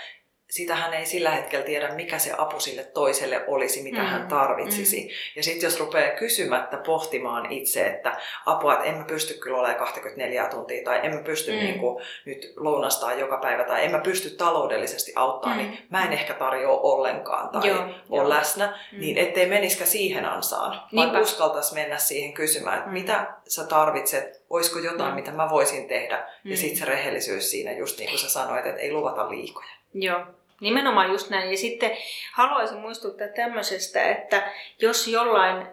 [0.49, 4.05] sitähän ei sillä hetkellä tiedä, mikä se apu sille toiselle olisi, mitä mm.
[4.05, 5.03] hän tarvitsisi.
[5.03, 5.09] Mm.
[5.35, 9.79] Ja sitten jos rupeaa kysymättä pohtimaan itse, että apua, että en mä pysty kyllä olemaan
[9.79, 11.57] 24 tuntia, tai en mä pysty mm.
[11.57, 15.71] niin kuin, nyt lounastaa joka päivä, tai en mä pysty taloudellisesti auttaa, niin mm.
[15.71, 18.29] niin mä en ehkä tarjoa ollenkaan tai joo, ole joo.
[18.29, 18.99] läsnä, mm.
[18.99, 22.93] niin ettei meniskä siihen ansaan, vaan uskaltaisi mennä siihen kysymään, että mm.
[22.93, 25.15] mitä sä tarvitset, olisiko jotain, mm.
[25.15, 26.51] mitä mä voisin tehdä, mm.
[26.51, 29.82] ja sitten se rehellisyys siinä, just niin kuin sä sanoit, että ei luvata liikoja.
[29.93, 30.25] Joo,
[30.63, 31.51] Nimenomaan just näin.
[31.51, 31.91] Ja sitten
[32.33, 35.67] haluaisin muistuttaa tämmöisestä, että jos jollain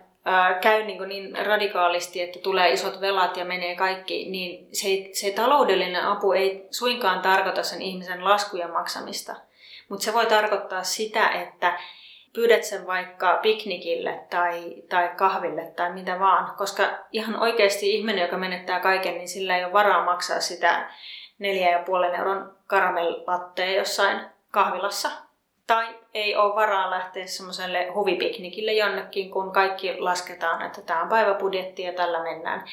[0.61, 6.04] käy niin, niin radikaalisti, että tulee isot velat ja menee kaikki, niin se, se taloudellinen
[6.04, 9.37] apu ei suinkaan tarkoita sen ihmisen laskujen maksamista.
[9.88, 11.78] Mutta se voi tarkoittaa sitä, että
[12.33, 16.56] pyydät sen vaikka piknikille tai, tai kahville tai mitä vaan.
[16.56, 20.90] Koska ihan oikeasti ihminen, joka menettää kaiken, niin sillä ei ole varaa maksaa sitä
[21.40, 25.11] neljä ja puolen euron karamellatteja jossain kahvilassa.
[25.66, 31.83] Tai ei ole varaa lähteä semmoiselle huvipiknikille jonnekin, kun kaikki lasketaan, että tämä on päiväbudjetti
[31.83, 32.64] ja tällä mennään.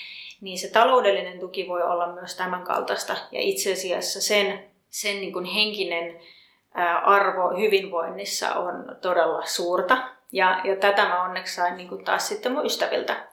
[0.42, 3.14] Niin se taloudellinen tuki voi olla myös tämän kaltaista.
[3.32, 6.20] Ja itse asiassa sen, sen niin kuin henkinen
[7.04, 9.98] arvo hyvinvoinnissa on todella suurta.
[10.32, 13.28] Ja, ja tätä mä onneksi sain niin kuin taas sitten mun ystäviltä,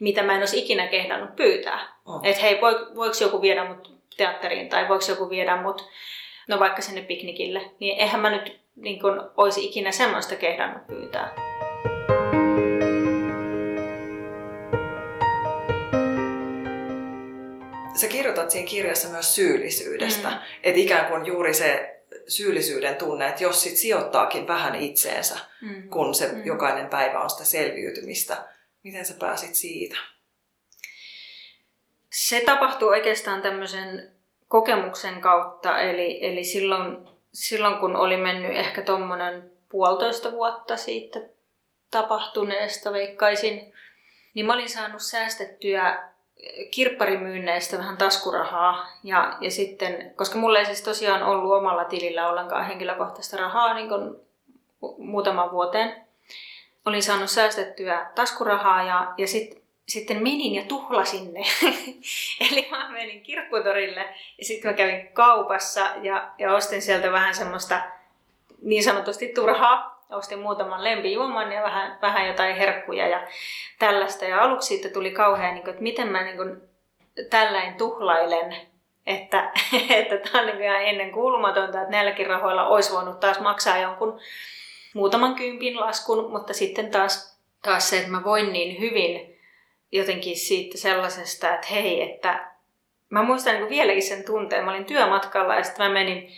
[0.00, 1.88] mitä mä en olisi ikinä kehdannut pyytää.
[2.06, 2.20] Oh.
[2.22, 2.60] Että hei,
[2.96, 5.90] voiko joku viedä mut teatteriin tai voiko joku viedä mut
[6.48, 11.34] no vaikka sinne piknikille, niin eihän mä nyt niin kun, olisi ikinä semmoista kehdannut pyytää.
[18.00, 20.36] Sä kirjoitat siinä kirjassa myös syyllisyydestä, mm.
[20.62, 21.96] että ikään kuin juuri se
[22.28, 25.88] syyllisyyden tunne, että jos sit sijoittaakin vähän itseensä, mm.
[25.88, 26.46] kun se mm.
[26.46, 28.36] jokainen päivä on sitä selviytymistä,
[28.82, 29.96] miten sä pääsit siitä?
[32.16, 34.12] Se tapahtuu oikeastaan tämmöisen
[34.48, 41.20] kokemuksen kautta, eli, eli silloin, silloin kun oli mennyt ehkä tuommoinen puolitoista vuotta siitä
[41.90, 43.72] tapahtuneesta, veikkaisin,
[44.34, 46.08] niin mä olin saanut säästettyä
[46.70, 48.86] kirpparimyynneistä vähän taskurahaa.
[49.04, 53.88] Ja, ja sitten, koska mulla ei siis tosiaan ollut omalla tilillä ollenkaan henkilökohtaista rahaa niin
[53.88, 54.16] kuin
[54.98, 56.06] muutaman vuoteen,
[56.86, 61.40] olin saanut säästettyä taskurahaa ja, ja sitten sitten menin ja tuhlasin ne.
[62.50, 64.00] Eli mä menin kirpputorille
[64.38, 67.80] ja sitten mä kävin kaupassa ja, ja ostin sieltä vähän semmoista
[68.62, 69.96] niin sanotusti turhaa.
[70.10, 73.26] Ostin muutaman lempijuoman ja vähän, vähän jotain herkkuja ja
[73.78, 74.24] tällaista.
[74.24, 76.60] Ja aluksi siitä tuli kauhean, niin kuin, että miten mä niin kuin,
[77.30, 78.56] tälläin tuhlailen,
[79.06, 79.52] että,
[79.90, 84.20] että on niin ihan ennen kuulumatonta, että näilläkin rahoilla olisi voinut taas maksaa jonkun
[84.94, 89.35] muutaman kympin laskun, mutta sitten taas, taas se, että mä voin niin hyvin
[89.92, 92.56] jotenkin siitä sellaisesta, että hei, että
[93.10, 94.64] mä muistan niin vieläkin sen tunteen.
[94.64, 96.28] Mä olin työmatkalla ja sitten mä menin,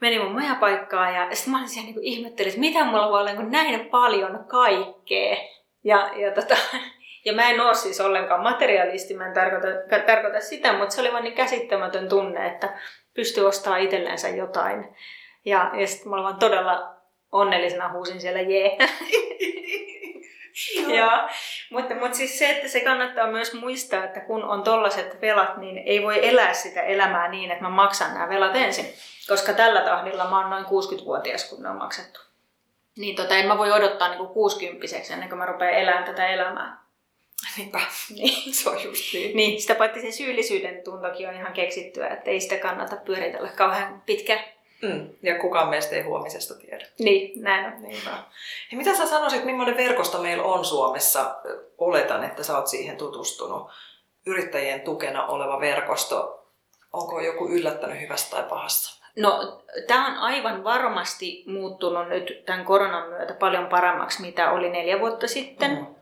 [0.00, 3.32] menin mun majapaikkaan ja sitten mä olin siellä niin ihmettelin, että mitä mulla voi olla
[3.32, 5.36] niin näin paljon kaikkea.
[5.84, 6.56] Ja, ja, tota,
[7.24, 9.66] ja mä en ole siis ollenkaan materialisti, mä en tarkoita,
[10.06, 12.78] tarkoita sitä, mutta se oli vaan niin käsittämätön tunne, että
[13.14, 14.96] pystyy ostamaan itsellensä jotain.
[15.44, 16.96] Ja, ja sitten mä olin vaan todella
[17.32, 18.78] onnellisena huusin siellä jee.
[20.96, 21.28] Joo,
[21.70, 25.78] mutta, mutta siis se, että se kannattaa myös muistaa, että kun on tollaset velat, niin
[25.78, 28.86] ei voi elää sitä elämää niin, että mä maksan nämä velat ensin.
[29.28, 32.20] Koska tällä tahdilla mä oon noin 60-vuotias, kun ne on maksettu.
[32.96, 36.82] Niin tota, en mä voi odottaa niin 60 ennen kuin mä rupean elämään tätä elämää.
[37.56, 38.54] Niinpä, niin.
[38.54, 39.36] se on just niin.
[39.36, 44.02] niin sitä paitsi se syyllisyyden tuntokin on ihan keksittyä, että ei sitä kannata pyöritellä kauhean
[44.06, 44.44] pitkään.
[44.82, 46.86] Mm, ja kukaan meistä ei huomisesta tiedä.
[46.98, 47.82] Niin, näin on.
[47.82, 48.10] Niinpä.
[48.70, 51.36] Ja mitä sä sanoisit, millainen verkosto meillä on Suomessa?
[51.78, 53.70] Oletan, että sä oot siihen tutustunut.
[54.26, 56.46] Yrittäjien tukena oleva verkosto.
[56.92, 59.02] Onko joku yllättänyt hyvästä tai pahassa?
[59.16, 65.00] No, tämä on aivan varmasti muuttunut nyt tämän koronan myötä paljon paremmaksi, mitä oli neljä
[65.00, 65.70] vuotta sitten.
[65.70, 65.94] Mm-hmm.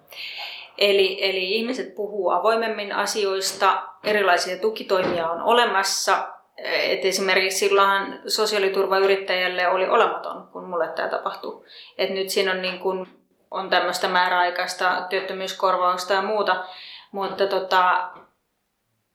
[0.79, 6.29] Eli, eli ihmiset puhuu avoimemmin asioista, erilaisia tukitoimia on olemassa,
[6.65, 11.65] et esimerkiksi silloin sosiaaliturvayrittäjälle oli olematon, kun mulle tämä tapahtui.
[11.99, 13.09] Et nyt siinä on, niin kun,
[13.51, 16.65] on tämmöistä määräaikaista työttömyyskorvausta ja muuta,
[17.13, 18.11] mutta tota,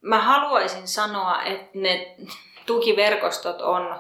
[0.02, 2.16] mä haluaisin sanoa, että ne
[2.66, 4.00] tukiverkostot on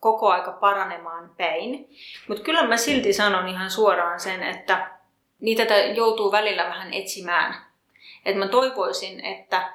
[0.00, 1.88] koko aika paranemaan päin.
[2.28, 4.90] Mutta kyllä mä silti sanon ihan suoraan sen, että
[5.40, 7.54] niitä joutuu välillä vähän etsimään.
[8.24, 9.72] Et mä toivoisin, että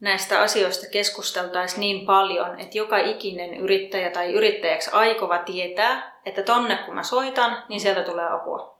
[0.00, 6.76] näistä asioista keskusteltaisiin niin paljon, että joka ikinen yrittäjä tai yrittäjäksi aikova tietää, että tonne
[6.76, 8.78] kun mä soitan, niin sieltä tulee apua.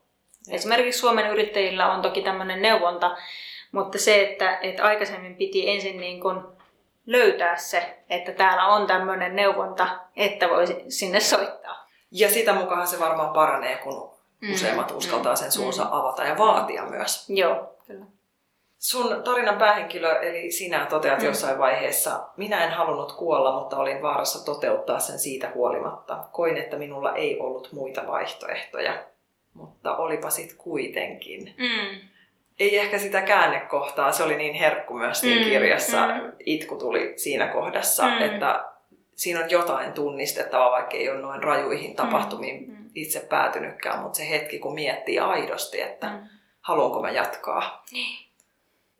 [0.49, 3.17] Esimerkiksi Suomen yrittäjillä on toki tämmöinen neuvonta,
[3.71, 6.57] mutta se, että, että aikaisemmin piti ensin niin kun
[7.05, 11.89] löytää se, että täällä on tämmöinen neuvonta, että voi sinne soittaa.
[12.11, 14.53] Ja sitä mukaan se varmaan paranee, kun mm.
[14.53, 15.93] useimmat uskaltaa sen suunsa mm.
[15.93, 17.29] avata ja vaatia myös.
[17.29, 18.05] Joo, kyllä.
[18.79, 21.25] Sun tarinan päähenkilö, eli sinä toteat mm.
[21.25, 26.23] jossain vaiheessa, minä en halunnut kuolla, mutta olin vaarassa toteuttaa sen siitä huolimatta.
[26.31, 29.03] Koin, että minulla ei ollut muita vaihtoehtoja,
[29.53, 31.55] mutta olipa sit kuitenkin.
[31.57, 31.99] Mm.
[32.59, 35.49] Ei ehkä sitä käännekohtaa, se oli niin herkku myös siinä mm.
[35.49, 36.07] kirjassa.
[36.07, 36.31] Mm.
[36.45, 38.21] Itku tuli siinä kohdassa, mm.
[38.21, 38.65] että
[39.15, 42.89] siinä on jotain tunnistettavaa, vaikka ei ole noin rajuihin tapahtumiin mm.
[42.95, 46.19] itse päätynytkään, mutta se hetki, kun miettii aidosti, että mm.
[46.61, 47.83] haluanko mä jatkaa.
[47.91, 48.28] Niin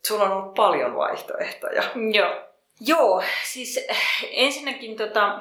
[0.08, 1.84] Sulla on ollut paljon vaihtoehtoja.
[2.14, 2.36] Joo.
[2.82, 3.98] Joo, siis eh,
[4.32, 5.40] ensinnäkin tota,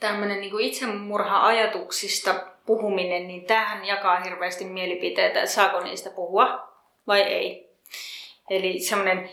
[0.00, 2.34] tämmöinen niin itsemurha-ajatuksista
[2.66, 6.68] puhuminen, niin tähän jakaa hirveästi mielipiteitä, että saako niistä puhua
[7.06, 7.70] vai ei.
[8.50, 9.30] Eli semmoinen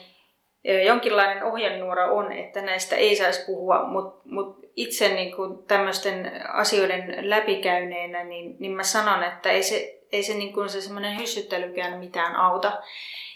[0.63, 6.31] eh, jonkinlainen ohjenuora on, että näistä ei saisi puhua, mutta mut itse niin kuin tämmöisten
[6.53, 11.19] asioiden läpikäyneenä, niin, niin mä sanon, että ei se, ei se, niin kuin se semmoinen
[11.19, 12.81] hyssyttelykään mitään auta.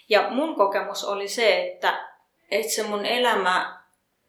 [0.10, 2.08] Ja mun kokemus oli se, että,
[2.52, 3.78] että se mun elämä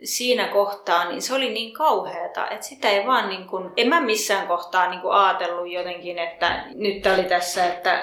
[0.04, 4.00] siinä kohtaa, niin se oli niin kauheata, että sitä ei vaan niin kuin, en mä
[4.00, 8.02] missään kohtaa niin kuin ajatellut jotenkin, että nyt oli tässä, että,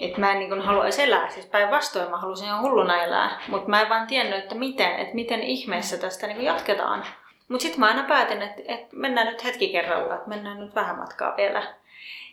[0.00, 1.30] että mä en niin haluaisi elää.
[1.30, 5.14] Siis päinvastoin mä halusin ihan hulluna elää, mutta mä en vaan tiennyt, että miten, että
[5.14, 7.04] miten ihmeessä tästä niin kuin jatketaan.
[7.48, 10.98] Mutta sitten mä aina päätin, että, että mennään nyt hetki kerralla, että mennään nyt vähän
[10.98, 11.74] matkaa vielä.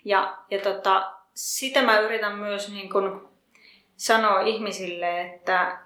[0.06, 3.35] Ja, ja tota, sitä mä yritän myös niin kuin
[3.96, 5.78] sanoo ihmisille, että,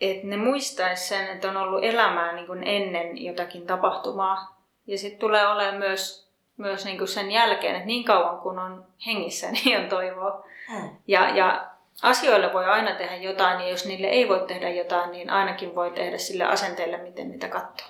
[0.00, 4.62] että ne muistaisi sen, että on ollut elämää niin kuin ennen jotakin tapahtumaa.
[4.86, 8.84] Ja sitten tulee olemaan myös, myös niin kuin sen jälkeen, että niin kauan kun on
[9.06, 10.44] hengissä, niin on toivoa.
[10.72, 10.90] Hmm.
[11.06, 11.66] Ja, ja
[12.02, 15.90] asioille voi aina tehdä jotain, ja jos niille ei voi tehdä jotain, niin ainakin voi
[15.90, 17.88] tehdä sille asenteelle, miten niitä katsoo.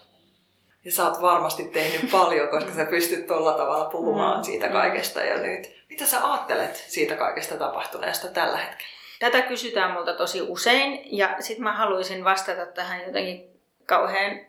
[0.84, 4.44] Ja sä oot varmasti tehnyt paljon, koska sä pystyt tuolla tavalla puhumaan mm.
[4.44, 5.82] siitä kaikesta ja nyt.
[5.88, 9.01] Mitä sä ajattelet siitä kaikesta tapahtuneesta tällä hetkellä?
[9.22, 14.40] Tätä kysytään multa tosi usein ja sitten mä haluaisin vastata tähän jotenkin kauhean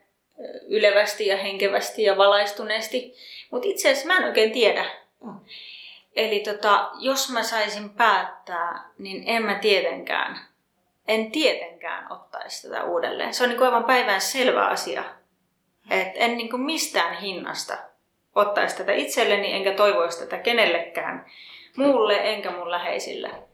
[0.67, 3.15] ylevästi ja henkevästi ja valaistuneesti.
[3.51, 4.85] Mutta itse asiassa mä en oikein tiedä.
[5.23, 5.39] Mm.
[6.15, 10.39] Eli tota, jos mä saisin päättää, niin en mä tietenkään,
[11.07, 13.33] en tietenkään ottaisi tätä uudelleen.
[13.33, 15.03] Se on niin aivan päivän selvä asia.
[15.89, 17.77] Et en niin mistään hinnasta
[18.35, 21.25] ottaisi tätä itselleni, enkä toivoisi tätä kenellekään
[21.77, 23.52] muulle, enkä mun läheisille.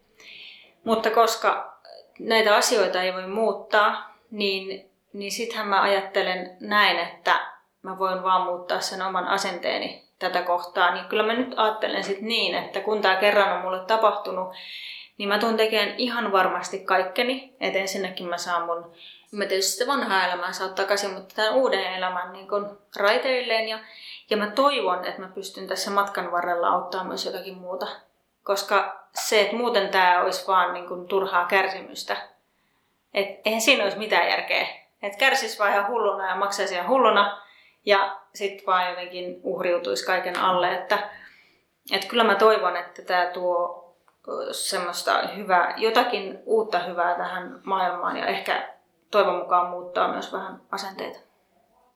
[0.83, 1.79] Mutta koska
[2.19, 7.39] näitä asioita ei voi muuttaa, niin, niin sittenhän mä ajattelen näin, että
[7.81, 10.93] mä voin vaan muuttaa sen oman asenteeni tätä kohtaa.
[10.93, 14.53] Niin kyllä mä nyt ajattelen sitten niin, että kun tämä kerran on mulle tapahtunut,
[15.17, 17.55] niin mä tuun tekemään ihan varmasti kaikkeni.
[17.59, 18.93] Että ensinnäkin mä saan mun,
[19.31, 23.67] mä tietysti sitä vanhaa elämää saa takaisin, mutta tämän uuden elämän niin kun raiteilleen.
[23.67, 23.79] Ja,
[24.29, 27.87] ja mä toivon, että mä pystyn tässä matkan varrella auttaa myös jotakin muuta
[28.49, 32.17] koska se, että muuten tämä olisi vaan niin kuin turhaa kärsimystä.
[33.13, 34.67] Et eihän siinä olisi mitään järkeä.
[35.01, 37.41] Että kärsisi vaan ihan hulluna ja maksaisi ihan hulluna
[37.85, 40.73] ja sitten vaan jotenkin uhriutuisi kaiken alle.
[40.73, 41.09] Että,
[41.91, 43.85] että kyllä mä toivon, että tämä tuo
[44.51, 48.73] semmoista hyvää, jotakin uutta hyvää tähän maailmaan ja ehkä
[49.11, 51.19] toivon mukaan muuttaa myös vähän asenteita.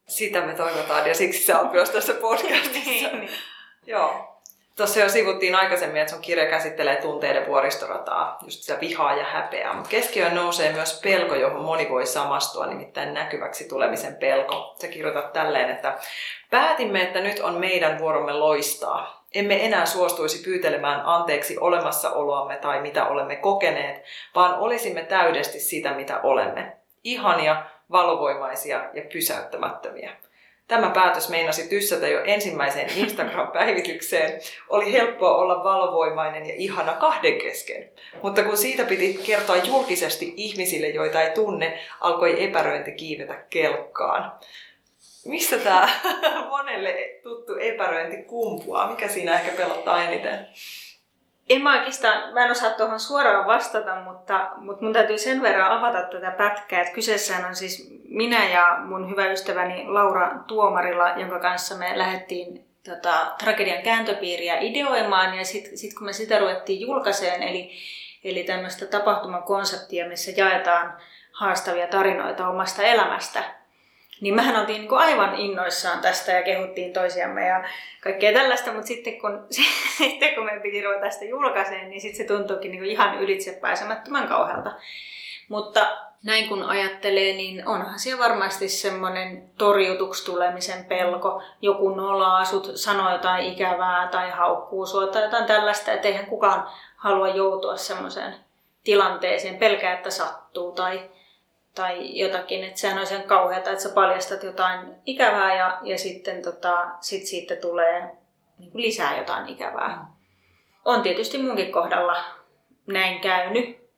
[0.08, 3.08] Sitä me toivotaan ja siksi sä oot myös tässä podcastissa.
[3.18, 3.30] niin.
[3.86, 4.33] Joo.
[4.78, 9.74] Tuossa jo sivuttiin aikaisemmin, että sun kirja käsittelee tunteiden vuoristorataa, just sitä vihaa ja häpeää.
[9.74, 14.76] Mutta keskiöön nousee myös pelko, johon moni voi samastua, nimittäin näkyväksi tulemisen pelko.
[14.82, 15.98] Sä kirjoitat tälleen, että
[16.50, 19.26] päätimme, että nyt on meidän vuoromme loistaa.
[19.36, 24.04] Emme enää suostuisi pyytelemään anteeksi olemassaoloamme tai mitä olemme kokeneet,
[24.36, 26.78] vaan olisimme täydesti sitä, mitä olemme.
[27.04, 30.12] Ihania, valovoimaisia ja pysäyttämättömiä.
[30.68, 34.42] Tämä päätös meinasi tyssätä jo ensimmäiseen Instagram-päivitykseen.
[34.70, 37.90] Oli helppoa olla valovoimainen ja ihana kahden kesken.
[38.22, 44.32] Mutta kun siitä piti kertoa julkisesti ihmisille, joita ei tunne, alkoi epäröinti kiivetä kelkkaan.
[45.26, 45.90] Mistä tämä
[46.50, 48.92] monelle tuttu epäröinti kumpuaa?
[48.92, 50.48] Mikä siinä ehkä pelottaa eniten?
[51.50, 55.72] En mä oikeastaan, mä en osaa tuohon suoraan vastata, mutta, mutta mun täytyy sen verran
[55.72, 61.40] avata tätä pätkää, että kyseessä on siis minä ja mun hyvä ystäväni Laura Tuomarilla, jonka
[61.40, 65.38] kanssa me lähdettiin tota, tragedian kääntöpiiriä ideoimaan.
[65.38, 67.72] Ja sitten sit kun me sitä ruvettiin julkaiseen, eli,
[68.24, 70.98] eli tämmöistä tapahtumakonseptia, missä jaetaan
[71.32, 73.44] haastavia tarinoita omasta elämästä,
[74.24, 77.64] niin mehän oltiin niin kuin aivan innoissaan tästä ja kehuttiin toisiamme ja
[78.02, 79.46] kaikkea tällaista, mutta sitten kun,
[79.98, 84.28] sitten kun me piti ruveta sitä julkaiseen, niin sitten se tuntuikin niin kuin ihan ylitsepääsemättömän
[84.28, 84.72] kauhealta.
[85.50, 85.88] Mutta
[86.24, 91.44] näin kun ajattelee, niin onhan siellä varmasti semmoinen torjutuksi tulemisen pelko.
[91.62, 96.68] Joku nolaa sut, sanoo jotain ikävää tai haukkuu sua tai jotain tällaista, että eihän kukaan
[96.96, 98.36] halua joutua semmoiseen
[98.84, 101.10] tilanteeseen, pelkää, että sattuu tai,
[101.76, 102.64] tai jotakin.
[102.64, 107.26] Että sehän on sen kauheata, että sä paljastat jotain ikävää ja, ja sitten tota, sit
[107.26, 108.12] siitä tulee
[108.58, 110.06] niin kuin lisää jotain ikävää.
[110.86, 112.24] On tietysti munkin kohdalla
[112.88, 113.90] näin käynyt,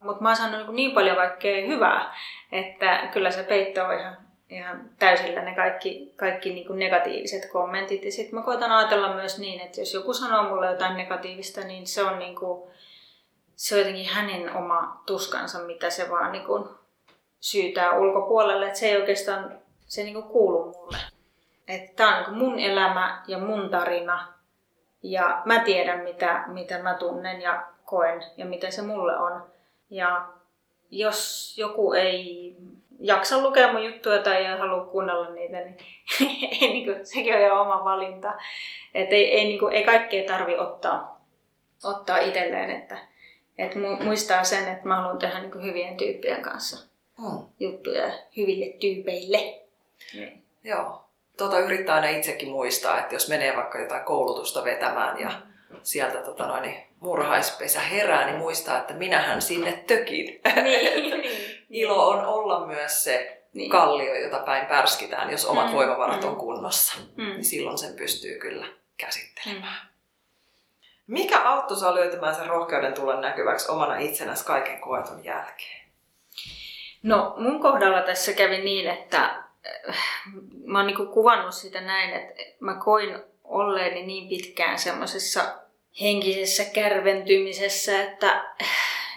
[0.00, 2.14] mutta mä oon saanut niin paljon kaikkea hyvää,
[2.52, 4.16] että kyllä se peitto on ihan,
[4.50, 8.04] ihan täysillä ne kaikki, kaikki niin kuin negatiiviset kommentit.
[8.04, 11.86] Ja sitten mä koitan ajatella myös niin, että jos joku sanoo mulle jotain negatiivista, niin
[11.86, 12.70] se on, niin kuin,
[13.54, 16.68] se on jotenkin hänen oma tuskansa, mitä se vaan niin kuin
[17.46, 18.66] syytää ulkopuolelle.
[18.66, 20.96] Että se ei oikeastaan se niin kuin kuulu mulle.
[21.96, 24.32] Tämä on niin mun elämä ja mun tarina.
[25.02, 29.42] Ja mä tiedän, mitä, mitä mä tunnen ja koen ja mitä se mulle on.
[29.90, 30.28] Ja
[30.90, 32.56] jos joku ei
[33.00, 35.78] jaksa lukea mun juttuja tai ei halua kuunnella niitä, niin
[36.60, 38.32] ei, niin kuin, sekin on jo oma valinta.
[38.94, 41.20] Et ei, ei, niin kuin, ei kaikkea tarvi ottaa,
[41.84, 42.98] ottaa itselleen, että
[43.58, 43.72] et
[44.04, 47.48] muistaa sen, että mä haluan tehdä niin kuin hyvien tyyppien kanssa hmm.
[47.60, 49.60] juttuja hyville tyypeille.
[50.14, 50.42] Niin.
[50.64, 51.02] Joo.
[51.36, 55.76] Tota yrittää aina itsekin muistaa, että jos menee vaikka jotain koulutusta vetämään ja mm.
[55.82, 60.40] sieltä tota noin, niin murhaispesä herää, niin muistaa, että minähän sinne tökin.
[60.62, 61.40] Niin, niin,
[61.70, 63.70] Ilo on olla myös se niin.
[63.70, 66.28] kallio, jota päin pärskitään, jos omat mm, voimavarat mm.
[66.28, 66.98] on kunnossa.
[67.16, 67.24] Mm.
[67.24, 69.80] Niin silloin sen pystyy kyllä käsittelemään.
[69.82, 69.96] Mm.
[71.06, 75.85] Mikä auttoi sinua löytämään sen rohkeuden tulla näkyväksi omana itsenäsi kaiken koetun jälkeen?
[77.06, 79.24] No mun kohdalla tässä kävi niin, että
[79.88, 79.96] äh,
[80.64, 85.40] mä oon niinku kuvannut sitä näin, että mä koin olleeni niin pitkään semmoisessa
[86.00, 88.44] henkisessä kärventymisessä, että,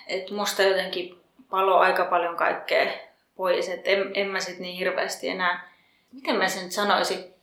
[0.07, 1.19] että musta jotenkin
[1.49, 2.91] palo aika paljon kaikkea
[3.35, 5.69] pois, että en, en mä sit niin hirveästi enää,
[6.11, 7.33] miten mä sen sanoisin,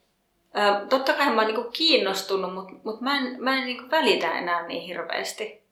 [0.57, 4.39] Ö, totta kai mä oon niinku kiinnostunut, mutta mut mä en, mä en niinku välitä
[4.39, 5.63] enää niin hirveästi.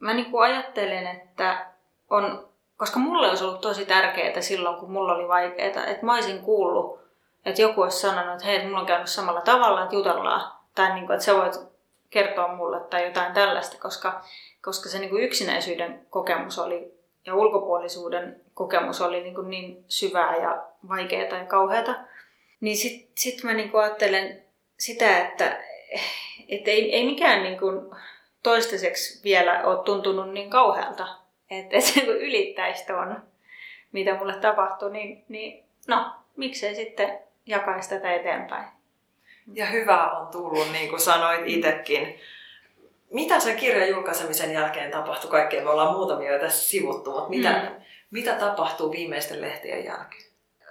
[0.00, 1.66] Mä niinku ajattelen, että
[2.10, 6.42] on, koska mulle olisi ollut tosi tärkeää silloin, kun mulla oli vaikeaa, että mä olisin
[6.42, 7.00] kuullut,
[7.46, 10.52] että joku olisi sanonut, että hei, mulla on käynyt samalla tavalla, että jutellaan.
[10.74, 11.54] Tai niinku, että sä voit
[12.10, 14.24] kertoa mulle tai jotain tällaista, koska,
[14.62, 16.96] koska se niin kuin yksinäisyyden kokemus oli
[17.26, 21.94] ja ulkopuolisuuden kokemus oli niin, kuin niin syvää ja vaikeaa ja kauheata.
[22.60, 24.42] Niin sitten sit mä niin kuin ajattelen
[24.78, 25.58] sitä, että,
[26.48, 27.90] että ei, ei mikään niin kuin
[28.42, 31.08] toistaiseksi vielä ole tuntunut niin kauhealta,
[31.50, 33.22] että, se niin ylittäisi tuon,
[33.92, 38.68] mitä mulle tapahtui, niin, niin no, miksei sitten jakaisi tätä eteenpäin.
[39.54, 42.20] Ja hyvää on tullut, niin kuin sanoit itsekin.
[43.10, 45.64] Mitä sen kirjan julkaisemisen jälkeen tapahtui kaikkea?
[45.64, 47.82] Me ollaan muutamia jo tässä sivuttu, mutta mitä, mm.
[48.10, 50.22] mitä tapahtuu viimeisten lehtien jälkeen?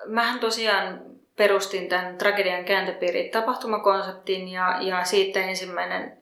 [0.05, 1.01] Mähän tosiaan
[1.36, 6.17] perustin tämän tragedian kääntöpiiri tapahtumakonseptin ja, ja siitä ensimmäinen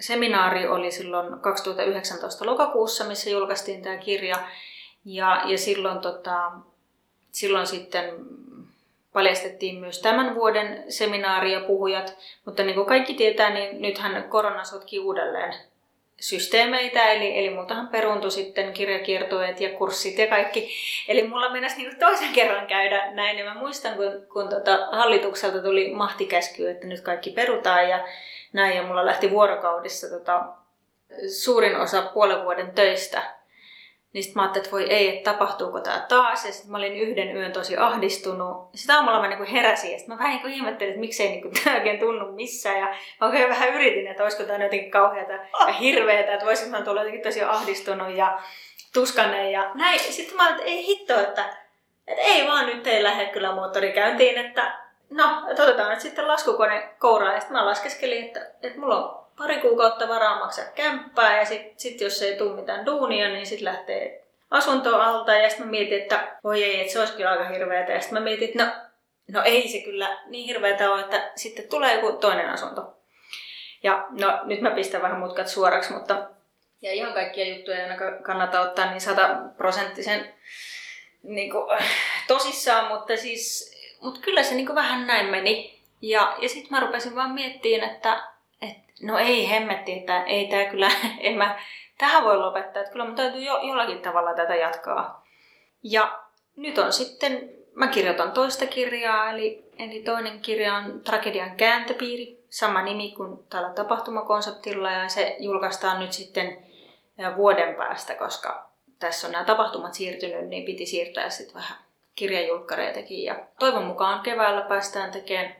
[0.00, 4.36] seminaari oli silloin 2019 lokakuussa, missä julkaistiin tämä kirja.
[5.04, 6.52] Ja, ja silloin, tota,
[7.30, 8.14] silloin sitten
[9.12, 14.64] paljastettiin myös tämän vuoden seminaari ja puhujat, mutta niin kuin kaikki tietää, niin nythän korona
[14.64, 15.54] sotki uudelleen
[16.20, 20.70] systeemeitä, eli, eli multahan peruuntui sitten kirjakiertoet ja kurssit ja kaikki.
[21.08, 25.62] Eli mulla mennäisi niin toisen kerran käydä näin, ja mä muistan, kun, kun tota hallitukselta
[25.62, 28.04] tuli mahtikäsky, että nyt kaikki perutaan ja
[28.54, 30.44] näin, ja mulla lähti vuorokaudessa tota,
[31.42, 33.22] suurin osa puolen vuoden töistä
[34.14, 36.44] niin sitten mä ajattelin, että voi ei, että tapahtuuko tämä taas.
[36.44, 38.70] Ja sitten mä olin yhden yön tosi ahdistunut.
[38.74, 41.76] Sitten aamulla mä niinku heräsin ja sitten mä vähän niinku ihmettelin, että miksei niinku tämä
[41.76, 42.80] oikein tunnu missään.
[42.80, 42.86] Ja
[43.20, 47.00] mä oikein vähän yritin, että olisiko tämä jotenkin kauheata ja hirveätä, että voisin mä tulla
[47.00, 48.40] jotenkin tosi ahdistunut ja
[48.92, 50.00] tuskanen ja näin.
[50.00, 51.44] Sitten mä ajattelin, että ei hitto, että,
[52.06, 54.83] että ei vaan nyt ei lähde kyllä moottori käyntiin, että
[55.14, 57.34] no, että otetaan nyt sitten laskukone kouraan.
[57.34, 61.72] Ja sitten mä laskeskelin, että, että mulla on pari kuukautta varaa maksaa kämppää ja sitten
[61.76, 66.02] sit jos ei tule mitään duunia, niin sitten lähtee asunto alta ja sitten mä mietin,
[66.02, 67.92] että voi ei, että se olisi kyllä aika hirveätä.
[67.92, 68.72] Ja sitten mä mietin, että no,
[69.28, 72.96] no ei se kyllä niin hirveätä ole, että sitten tulee joku toinen asunto.
[73.82, 76.28] Ja no nyt mä pistän vähän mutkat suoraksi, mutta
[76.82, 80.34] ja ihan kaikkia juttuja ei kannata ottaa niin sataprosenttisen
[81.22, 81.78] niin kuin,
[82.28, 83.73] tosissaan, mutta siis
[84.04, 85.80] mutta kyllä se niin kuin vähän näin meni.
[86.02, 88.22] Ja, ja sitten mä rupesin vaan miettimään, että
[89.02, 91.58] no ei hemmetti, että ei tämä kyllä, en mä
[91.98, 95.26] tähän voi lopettaa, että kyllä mun täytyy jo, jollakin tavalla tätä jatkaa.
[95.82, 96.20] Ja
[96.56, 102.82] nyt on sitten, mä kirjoitan toista kirjaa, eli, eli toinen kirja on Tragedian kääntöpiiri, sama
[102.82, 106.66] nimi kuin tällä tapahtumakonseptilla, ja se julkaistaan nyt sitten
[107.36, 111.78] vuoden päästä, koska tässä on nämä tapahtumat siirtynyt, niin piti siirtää sitten vähän
[112.14, 113.24] kirjajulkkareitakin.
[113.24, 115.56] Ja toivon mukaan keväällä päästään tekemään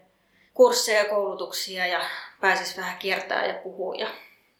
[0.54, 2.00] kursseja ja koulutuksia ja
[2.40, 4.08] pääsis vähän kiertää ja puhua ja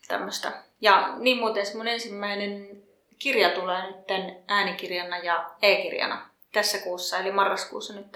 [0.09, 0.53] tämmöistä.
[0.81, 2.83] Ja niin muuten mun ensimmäinen
[3.19, 4.07] kirja tulee nyt
[4.49, 8.07] äänikirjana ja e-kirjana tässä kuussa, eli marraskuussa nyt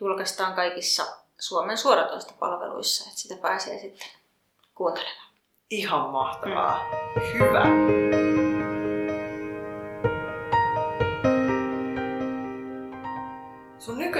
[0.00, 1.06] julkaistaan kaikissa
[1.38, 4.08] Suomen suoratoistopalveluissa, että sitä pääsee sitten
[4.74, 5.32] kuuntelemaan.
[5.70, 6.90] Ihan mahtavaa.
[7.16, 7.38] Mm.
[7.38, 8.41] Hyvä.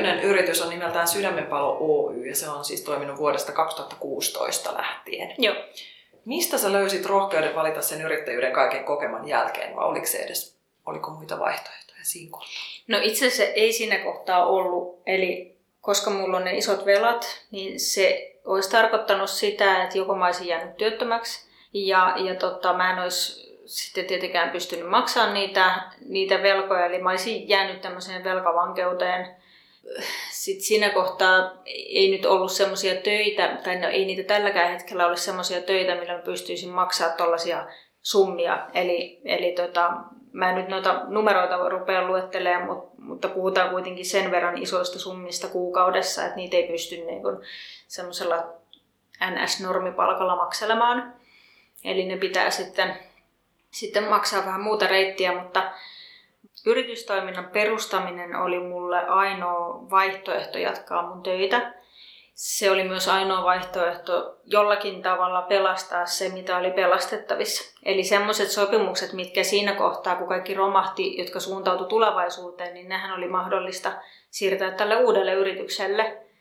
[0.03, 5.35] Nykyinen yritys on nimeltään Sydämenpalo Oy ja se on siis toiminut vuodesta 2016 lähtien.
[5.39, 5.55] Joo.
[6.25, 11.11] Mistä sä löysit rohkeuden valita sen yrittäjyyden kaiken kokeman jälkeen vai oliko se edes, oliko
[11.11, 12.63] muita vaihtoehtoja siinä kohtaa?
[12.89, 15.03] No itse asiassa ei siinä kohtaa ollut.
[15.07, 20.27] Eli koska mulla on ne isot velat, niin se olisi tarkoittanut sitä, että joko mä
[20.27, 26.43] olisin jäänyt työttömäksi ja, ja tota, mä en olisi sitten tietenkään pystynyt maksamaan niitä, niitä
[26.43, 29.42] velkoja, eli mä olisin jäänyt tämmöiseen velkavankeuteen
[30.31, 35.17] sitten siinä kohtaa ei nyt ollut semmoisia töitä, tai no ei niitä tälläkään hetkellä ole
[35.17, 37.67] semmoisia töitä, millä mä pystyisin maksaa tuollaisia
[38.03, 38.67] summia.
[38.75, 39.93] Eli, eli tota,
[40.33, 45.49] mä en nyt noita numeroita rupea luettelemaan, mutta, mutta puhutaan kuitenkin sen verran isoista summista
[45.49, 47.37] kuukaudessa, että niitä ei pysty niin kuin
[47.89, 48.45] semmoisella
[49.31, 51.15] NS-normipalkalla makselemaan.
[51.85, 52.97] Eli ne pitää sitten,
[53.71, 55.73] sitten maksaa vähän muuta reittiä, mutta
[56.67, 61.75] Yritystoiminnan perustaminen oli mulle ainoa vaihtoehto jatkaa mun töitä.
[62.35, 67.79] Se oli myös ainoa vaihtoehto jollakin tavalla pelastaa se, mitä oli pelastettavissa.
[67.85, 73.29] Eli semmoiset sopimukset, mitkä siinä kohtaa, kun kaikki romahti, jotka suuntautui tulevaisuuteen, niin nehän oli
[73.29, 73.93] mahdollista
[74.31, 76.17] siirtää tälle uudelle yritykselle–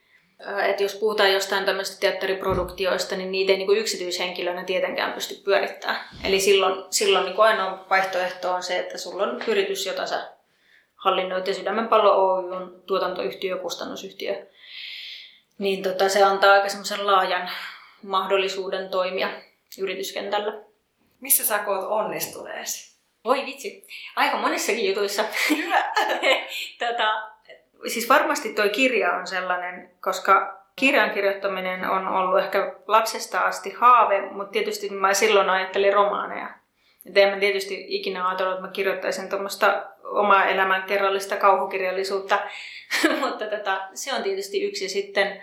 [0.69, 5.99] että jos puhutaan jostain tämmöistä teatteriproduktioista, niin niitä ei niin kuin yksityishenkilönä tietenkään pysty pyörittämään.
[6.23, 10.29] Eli silloin, silloin niin kuin ainoa vaihtoehto on se, että sulla on yritys, jota sä
[10.95, 14.45] hallinnoit ja Sydämenpallo Oy on tuotantoyhtiö kustannusyhtiö.
[15.57, 17.49] Niin tota, se antaa aika semmoisen laajan
[18.03, 19.29] mahdollisuuden toimia
[19.79, 20.53] yrityskentällä.
[21.19, 22.91] Missä sä koot onnistuneesi?
[23.25, 25.25] Voi vitsi, aika monissakin jutuissa.
[25.49, 25.93] Hyvä.
[26.87, 27.30] tota,
[27.87, 34.21] siis varmasti tuo kirja on sellainen, koska kirjan kirjoittaminen on ollut ehkä lapsesta asti haave,
[34.21, 36.49] mutta tietysti mä silloin ajattelin romaaneja.
[37.05, 42.39] Et en mä tietysti ikinä ajatellut, että mä kirjoittaisin tuommoista omaa elämän kerrallista kauhukirjallisuutta,
[43.21, 44.89] mutta tota, se on tietysti yksi.
[44.89, 45.41] Sitten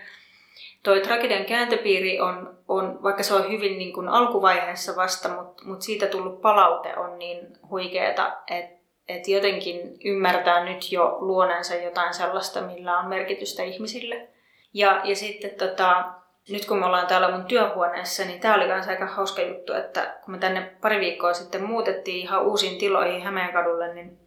[0.82, 5.82] toi tragedian kääntöpiiri on, on vaikka se on hyvin niin kuin alkuvaiheessa vasta, mutta mut
[5.82, 8.77] siitä tullut palaute on niin huikeeta, että
[9.08, 14.28] että jotenkin ymmärtää nyt jo luoneensa jotain sellaista, millä on merkitystä ihmisille.
[14.74, 16.04] Ja, ja sitten tota,
[16.48, 20.18] nyt kun me ollaan täällä mun työhuoneessa, niin tämä oli myös aika hauska juttu, että
[20.24, 24.18] kun me tänne pari viikkoa sitten muutettiin ihan uusiin tiloihin Hämeenkadulle, niin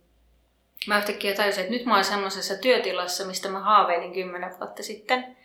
[0.88, 5.38] mä yhtäkkiä tajusin, että nyt mä oon semmoisessa työtilassa, mistä mä haaveilin kymmenen vuotta sitten.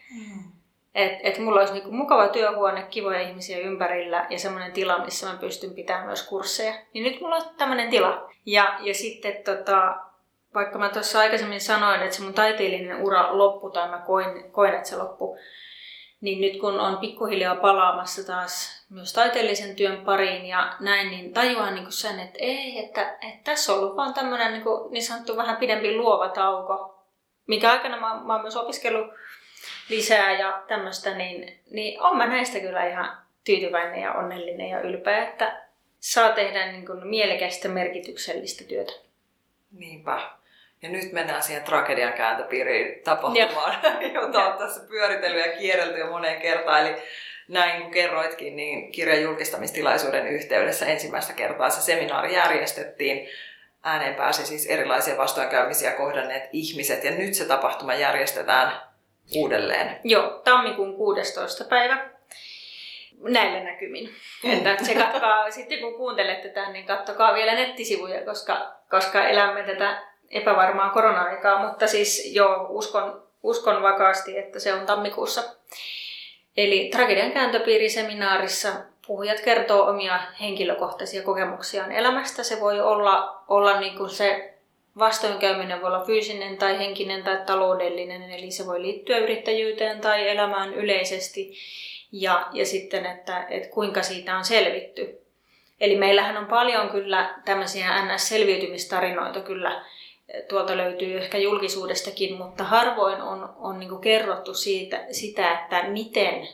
[0.97, 5.39] Että et mulla olisi niinku mukava työhuone, kivoja ihmisiä ympärillä ja semmoinen tila, missä mä
[5.39, 6.75] pystyn pitämään myös kursseja.
[6.95, 8.31] Niin nyt mulla on tämmöinen tila.
[8.47, 9.97] Ja, ja sitten tota,
[10.55, 14.75] vaikka mä tuossa aikaisemmin sanoin, että se mun taiteellinen ura loppui tai mä koin, koin
[14.75, 15.39] että se loppui,
[16.21, 21.75] niin nyt kun on pikkuhiljaa palaamassa taas myös taiteellisen työn pariin ja näin, niin tajuan
[21.75, 25.57] niin sen, että ei, että, että tässä on ollut vaan tämmöinen niin, niin sanottu vähän
[25.57, 27.05] pidempi luova tauko,
[27.47, 29.07] mikä aikana mä, mä oon myös opiskellut
[29.89, 35.29] lisää ja tämmöistä, niin, niin on mä näistä kyllä ihan tyytyväinen ja onnellinen ja ylpeä,
[35.29, 35.63] että
[36.01, 38.93] saa tehdä niin kuin mielekästä merkityksellistä työtä.
[39.79, 40.21] Niinpä.
[40.83, 43.79] Ja nyt mennään siihen tragedian kääntöpiiriin tapahtumaan,
[44.15, 46.81] jota on tässä pyöritellyt ja kierrelty jo moneen kertaan.
[46.81, 46.97] Eli
[47.49, 53.29] näin kuin kerroitkin, niin kirjan julkistamistilaisuuden yhteydessä ensimmäistä kertaa se seminaari järjestettiin.
[53.83, 58.73] Ääneen pääsi siis erilaisia vastoinkäymisiä kohdanneet ihmiset ja nyt se tapahtuma järjestetään
[59.35, 60.01] uudelleen.
[60.05, 61.65] Joo, tammikuun 16.
[61.65, 62.11] päivä
[63.21, 64.11] näillä näkymin.
[64.45, 64.67] Mm.
[64.67, 70.03] Että se katkaa, sitten kun kuuntelette tämän, niin kattokaa vielä nettisivuja, koska, koska elämme tätä
[70.31, 75.43] epävarmaa korona-aikaa, mutta siis joo, uskon, uskon vakaasti, että se on tammikuussa.
[76.57, 78.69] Eli tragedian kääntöpiiriseminaarissa
[79.07, 82.43] puhujat kertoo omia henkilökohtaisia kokemuksiaan elämästä.
[82.43, 84.56] Se voi olla, olla niin kuin se
[84.99, 90.75] vastoinkäyminen voi olla fyysinen tai henkinen tai taloudellinen, eli se voi liittyä yrittäjyyteen tai elämään
[90.75, 91.55] yleisesti.
[92.13, 95.21] Ja, ja sitten, että, että kuinka siitä on selvitty.
[95.81, 99.85] Eli meillähän on paljon kyllä tämmöisiä NS-selviytymistarinoita kyllä,
[100.49, 106.49] tuolta löytyy ehkä julkisuudestakin, mutta harvoin on, on niin kerrottu siitä, sitä, että miten,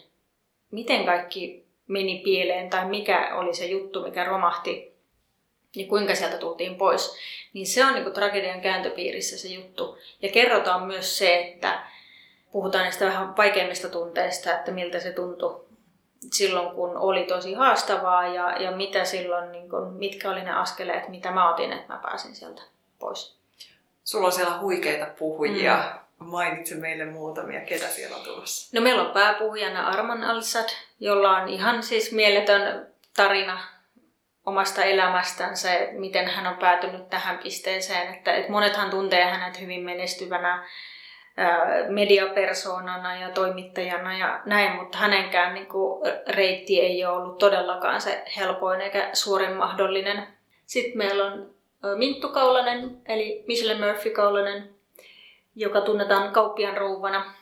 [0.71, 4.93] miten kaikki meni pieleen tai mikä oli se juttu, mikä romahti
[5.77, 7.17] ja kuinka sieltä tultiin pois,
[7.53, 9.99] niin se on niin kuin tragedian kääntöpiirissä se juttu.
[10.23, 11.83] Ja kerrotaan myös se, että
[12.53, 15.65] puhutaan niistä vähän vaikeimmista tunteista, että miltä se tuntui
[16.33, 21.09] silloin, kun oli tosi haastavaa ja, ja mitä silloin, niin kun, mitkä oli ne askeleet,
[21.09, 22.63] mitä mä otin, että mä pääsin sieltä
[22.99, 23.37] pois.
[24.05, 25.77] Sulla on siellä huikeita puhujia.
[25.77, 26.03] Mm.
[26.27, 28.77] Mainitse meille muutamia, ketä siellä on tulossa.
[28.77, 30.69] No meillä on pääpuhujana Arman Alsad,
[31.01, 32.87] jolla on ihan siis mieletön
[33.17, 33.61] tarina
[34.47, 38.15] omasta elämästänsä, miten hän on päätynyt tähän pisteeseen.
[38.15, 40.65] Että, että monethan tuntee hänet hyvin menestyvänä
[41.89, 48.25] mediapersoonana ja toimittajana ja näin, mutta hänenkään niin kuin, reitti ei ole ollut todellakaan se
[48.37, 50.27] helpoin eikä suorin mahdollinen.
[50.67, 51.51] Sitten meillä on
[51.97, 54.75] Minttu Kaulanen, eli Michelle Murphy Kaulanen,
[55.57, 57.35] joka tunnetaan kauppian rouvana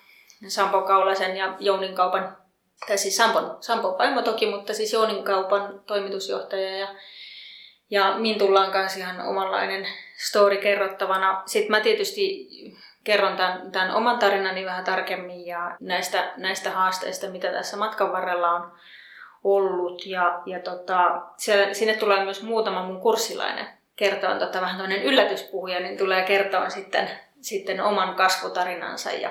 [0.49, 2.37] Sampo Kaulasen ja Jounin kaupan,
[2.87, 6.89] tai siis Sampon, Sampon vaimo toki, mutta siis Jounin kaupan toimitusjohtaja ja
[7.91, 9.87] ja Mintulla on kanssa ihan omanlainen
[10.29, 11.43] story kerrottavana.
[11.47, 12.49] Sitten mä tietysti
[13.05, 18.51] kerron tämän, tämän oman tarinani vähän tarkemmin ja näistä, näistä haasteista, mitä tässä matkan varrella
[18.51, 18.73] on
[19.45, 20.07] ollut.
[20.07, 23.67] Ja, ja tota, siellä, sinne tulee myös muutama mun kurssilainen
[23.97, 27.11] kertoa tota, vähän tämmöinen yllätyspuhuja, niin tulee kertoa sitten,
[27.41, 29.11] sitten oman kasvutarinansa.
[29.11, 29.31] Ja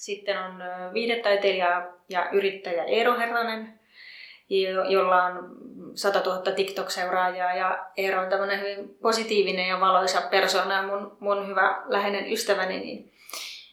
[0.00, 0.62] sitten on
[0.94, 3.80] viidetaiteilija ja yrittäjä Eero Herranen,
[4.88, 5.56] jolla on
[5.94, 11.48] 100 000 TikTok-seuraajaa ja Eero on tämmöinen hyvin positiivinen ja valoisa persona ja mun, mun
[11.48, 13.12] hyvä läheinen ystäväni, niin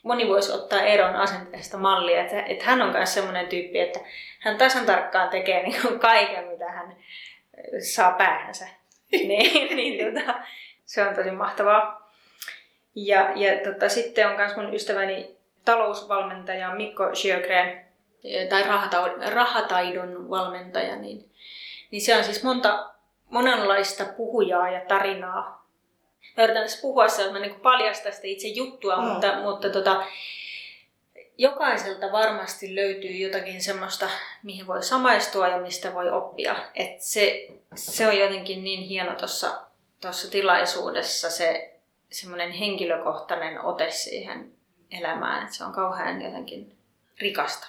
[0.04, 4.00] moni voisi ottaa Eeron asenteesta mallia, että, että hän on myös semmoinen tyyppi, että
[4.40, 6.96] hän tasan tarkkaan tekee niin kuin kaiken, mitä hän
[7.80, 8.68] saa päähänsä.
[9.12, 10.40] niin, niin tota,
[10.86, 12.12] se on tosi mahtavaa.
[12.96, 15.37] Ja, ja tota, sitten on myös mun ystäväni
[15.68, 17.86] talousvalmentaja Mikko Sjögren,
[18.50, 18.64] tai
[19.34, 21.32] rahataidon valmentaja, niin,
[21.92, 22.90] niin se on siis monta,
[23.30, 25.68] monenlaista puhujaa ja tarinaa.
[26.38, 29.04] Mä yritän tässä puhua se, että mä niin paljastan sitä itse juttua, mm.
[29.04, 30.04] mutta, mutta tota,
[31.38, 34.10] jokaiselta varmasti löytyy jotakin semmoista,
[34.44, 36.56] mihin voi samaistua ja mistä voi oppia.
[36.76, 39.16] Et se, se on jotenkin niin hieno
[40.02, 41.74] tuossa tilaisuudessa se
[42.10, 44.57] semmoinen henkilökohtainen ote siihen
[44.92, 46.78] elämään, että se on kauhean jotenkin
[47.20, 47.68] rikasta.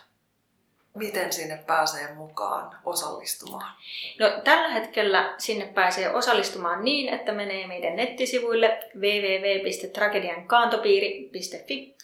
[0.95, 3.75] Miten sinne pääsee mukaan osallistumaan?
[4.21, 11.97] No, tällä hetkellä sinne pääsee osallistumaan niin, että menee meidän nettisivuille www.tragediankaantopiiri.fi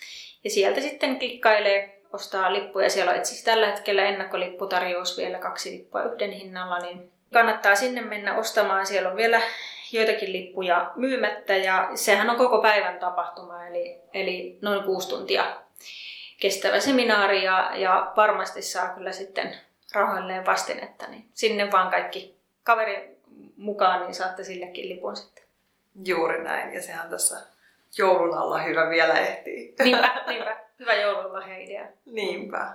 [0.45, 2.91] ja sieltä sitten klikkailee, ostaa lippuja.
[2.91, 8.37] Siellä on itse tällä hetkellä ennakkolipputarjous vielä kaksi lippua yhden hinnalla, niin kannattaa sinne mennä
[8.37, 8.87] ostamaan.
[8.87, 9.41] Siellä on vielä
[9.95, 15.57] joitakin lippuja myymättä ja sehän on koko päivän tapahtuma, eli, eli noin kuusi tuntia
[16.41, 19.57] kestävä seminaari ja, ja varmasti saa kyllä sitten
[19.95, 23.17] rahoilleen vastinetta, niin sinne vaan kaikki kaveri
[23.57, 25.45] mukaan, niin saatte sillekin lipun sitten.
[26.05, 27.37] Juuri näin, ja sehän tässä
[27.99, 29.75] joulun alla hyvä vielä ehtii.
[29.85, 30.57] Niinpä, niinpä.
[30.79, 31.87] Hyvä joulunlahja idea.
[32.07, 32.73] Niinpä.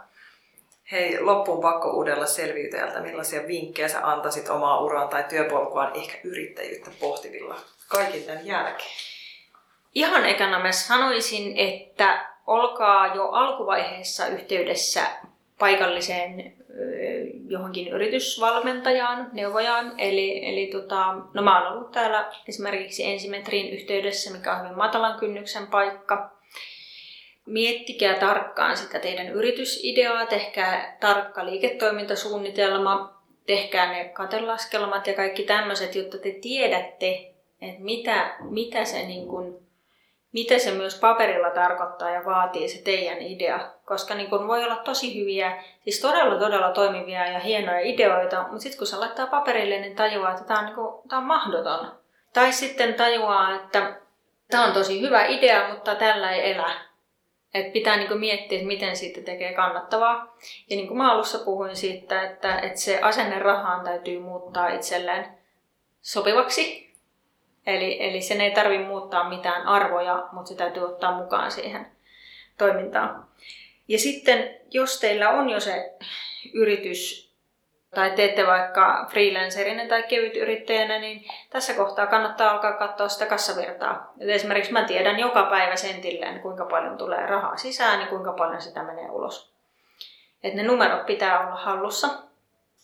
[0.91, 3.01] Hei, loppuun pakko uudella selviytäjältä.
[3.01, 7.55] Millaisia vinkkejä sä antaisit omaa uraan tai työpolkuaan ehkä yrittäjyyttä pohtivilla
[7.87, 8.89] kaikin tämän jälkeen?
[9.95, 15.01] Ihan ekana mä sanoisin, että olkaa jo alkuvaiheessa yhteydessä
[15.59, 16.53] paikalliseen
[17.47, 19.99] johonkin yritysvalmentajaan, neuvojaan.
[19.99, 25.19] Eli, eli tota, no mä oon ollut täällä esimerkiksi ensimetrin yhteydessä, mikä on hyvin matalan
[25.19, 26.38] kynnyksen paikka.
[27.49, 36.17] Miettikää tarkkaan sitä teidän yritysideaa, tehkää tarkka liiketoimintasuunnitelma, tehkää ne katelaskelmat ja kaikki tämmöiset, jotta
[36.17, 37.31] te tiedätte,
[37.61, 39.69] että mitä, mitä se niin kuin
[40.31, 43.59] mitä se myös paperilla tarkoittaa ja vaatii se teidän idea.
[43.85, 48.59] Koska niin kun voi olla tosi hyviä, siis todella todella toimivia ja hienoja ideoita, mutta
[48.59, 51.91] sitten kun se laittaa paperille, niin tajuaa, että tämä on, niin kun, tämä on mahdoton.
[52.33, 53.95] Tai sitten tajuaa, että
[54.51, 56.88] tämä on tosi hyvä idea, mutta tällä ei elä.
[57.53, 60.37] Et pitää niin miettiä, että miten siitä tekee kannattavaa.
[60.69, 65.25] Ja niin kuin mä alussa puhuin siitä, että, että se asenne rahaan täytyy muuttaa itselleen
[66.01, 66.89] sopivaksi
[67.69, 71.87] Eli, eli sen ei tarvitse muuttaa mitään arvoja, mutta se täytyy ottaa mukaan siihen
[72.57, 73.25] toimintaan.
[73.87, 75.93] Ja sitten, jos teillä on jo se
[76.53, 77.28] yritys,
[77.95, 84.13] tai teette vaikka freelancerina tai kevyt yrittäjänä, niin tässä kohtaa kannattaa alkaa katsoa sitä kassavirtaa.
[84.19, 88.61] Et esimerkiksi mä tiedän joka päivä sentilleen, kuinka paljon tulee rahaa sisään ja kuinka paljon
[88.61, 89.51] sitä menee ulos.
[90.43, 92.09] Et ne numerot pitää olla hallussa.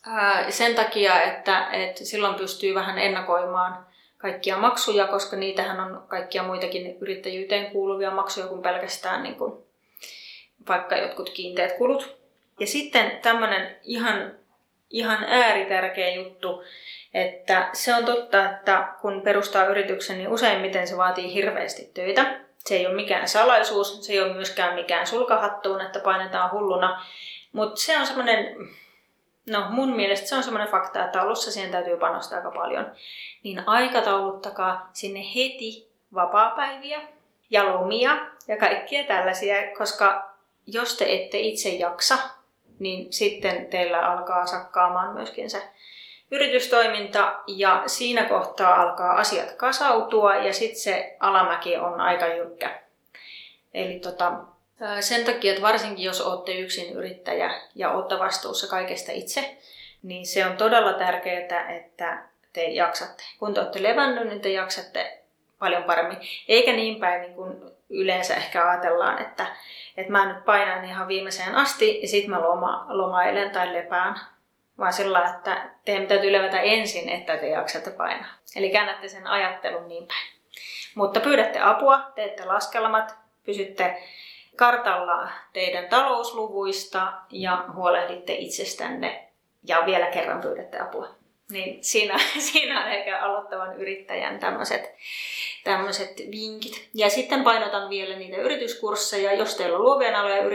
[0.08, 3.86] Ää, sen takia, että, että silloin pystyy vähän ennakoimaan
[4.18, 9.54] kaikkia maksuja, koska niitähän on kaikkia muitakin yrittäjyyteen kuuluvia maksuja kuin pelkästään niin kuin
[10.70, 12.18] vaikka jotkut kiinteät kulut.
[12.60, 14.32] Ja sitten tämmöinen ihan
[14.90, 16.64] ihan ääritärkeä juttu,
[17.14, 22.40] että se on totta, että kun perustaa yrityksen, niin useimmiten se vaatii hirveästi töitä.
[22.58, 27.06] Se ei ole mikään salaisuus, se ei ole myöskään mikään sulkahattuun, että painetaan hulluna.
[27.52, 28.56] Mutta se on semmoinen,
[29.50, 32.92] no mun mielestä se on semmoinen fakta, että alussa siihen täytyy panostaa aika paljon.
[33.44, 37.02] Niin aikatauluttakaa sinne heti vapaapäiviä
[37.50, 38.18] ja lomia
[38.48, 40.36] ja kaikkia tällaisia, koska
[40.68, 42.18] jos te ette itse jaksa,
[42.80, 45.62] niin sitten teillä alkaa sakkaamaan myöskin se
[46.32, 52.82] yritystoiminta ja siinä kohtaa alkaa asiat kasautua ja sitten se alamäki on aika jyrkkä.
[53.74, 54.34] Eli tota,
[55.00, 59.58] sen takia, että varsinkin jos olette yksin yrittäjä ja olette vastuussa kaikesta itse,
[60.04, 62.24] niin se on todella tärkeää, että
[62.54, 63.24] te jaksatte.
[63.40, 65.20] Kun te olette levännyt, niin te jaksatte
[65.60, 66.18] paljon paremmin.
[66.48, 69.46] Eikä niin päin niin kuin yleensä ehkä ajatellaan, että,
[69.98, 74.16] että mä nyt painan ihan viimeiseen asti ja sitten mä loma, lomailen tai lepään.
[74.78, 78.34] Vaan sillä että teidän täytyy levätä ensin, että te jaksatte painaa.
[78.56, 80.36] Eli käännätte sen ajattelun niin päin.
[80.96, 83.16] Mutta pyydätte apua, teette laskelmat,
[83.46, 84.04] pysytte
[84.56, 89.30] kartalla teidän talousluvuista ja huolehditte itsestänne
[89.64, 91.25] ja vielä kerran pyydätte apua.
[91.52, 92.20] Niin siinä,
[92.52, 94.40] siinä on ehkä aloittavan yrittäjän
[95.64, 96.90] tämmöiset vinkit.
[96.94, 99.34] Ja sitten painotan vielä niitä yrityskursseja.
[99.34, 100.46] Jos teillä on luovien alojen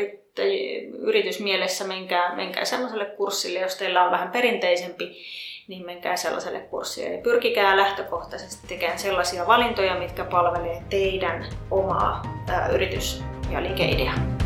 [0.98, 3.58] yritysmielessä, menkää, menkää sellaiselle kurssille.
[3.58, 5.16] Jos teillä on vähän perinteisempi,
[5.68, 7.10] niin menkää sellaiselle kurssille.
[7.10, 13.22] Ja pyrkikää lähtökohtaisesti tekemään sellaisia valintoja, mitkä palvelee teidän omaa ää, yritys-
[13.52, 14.39] ja liikeideaa.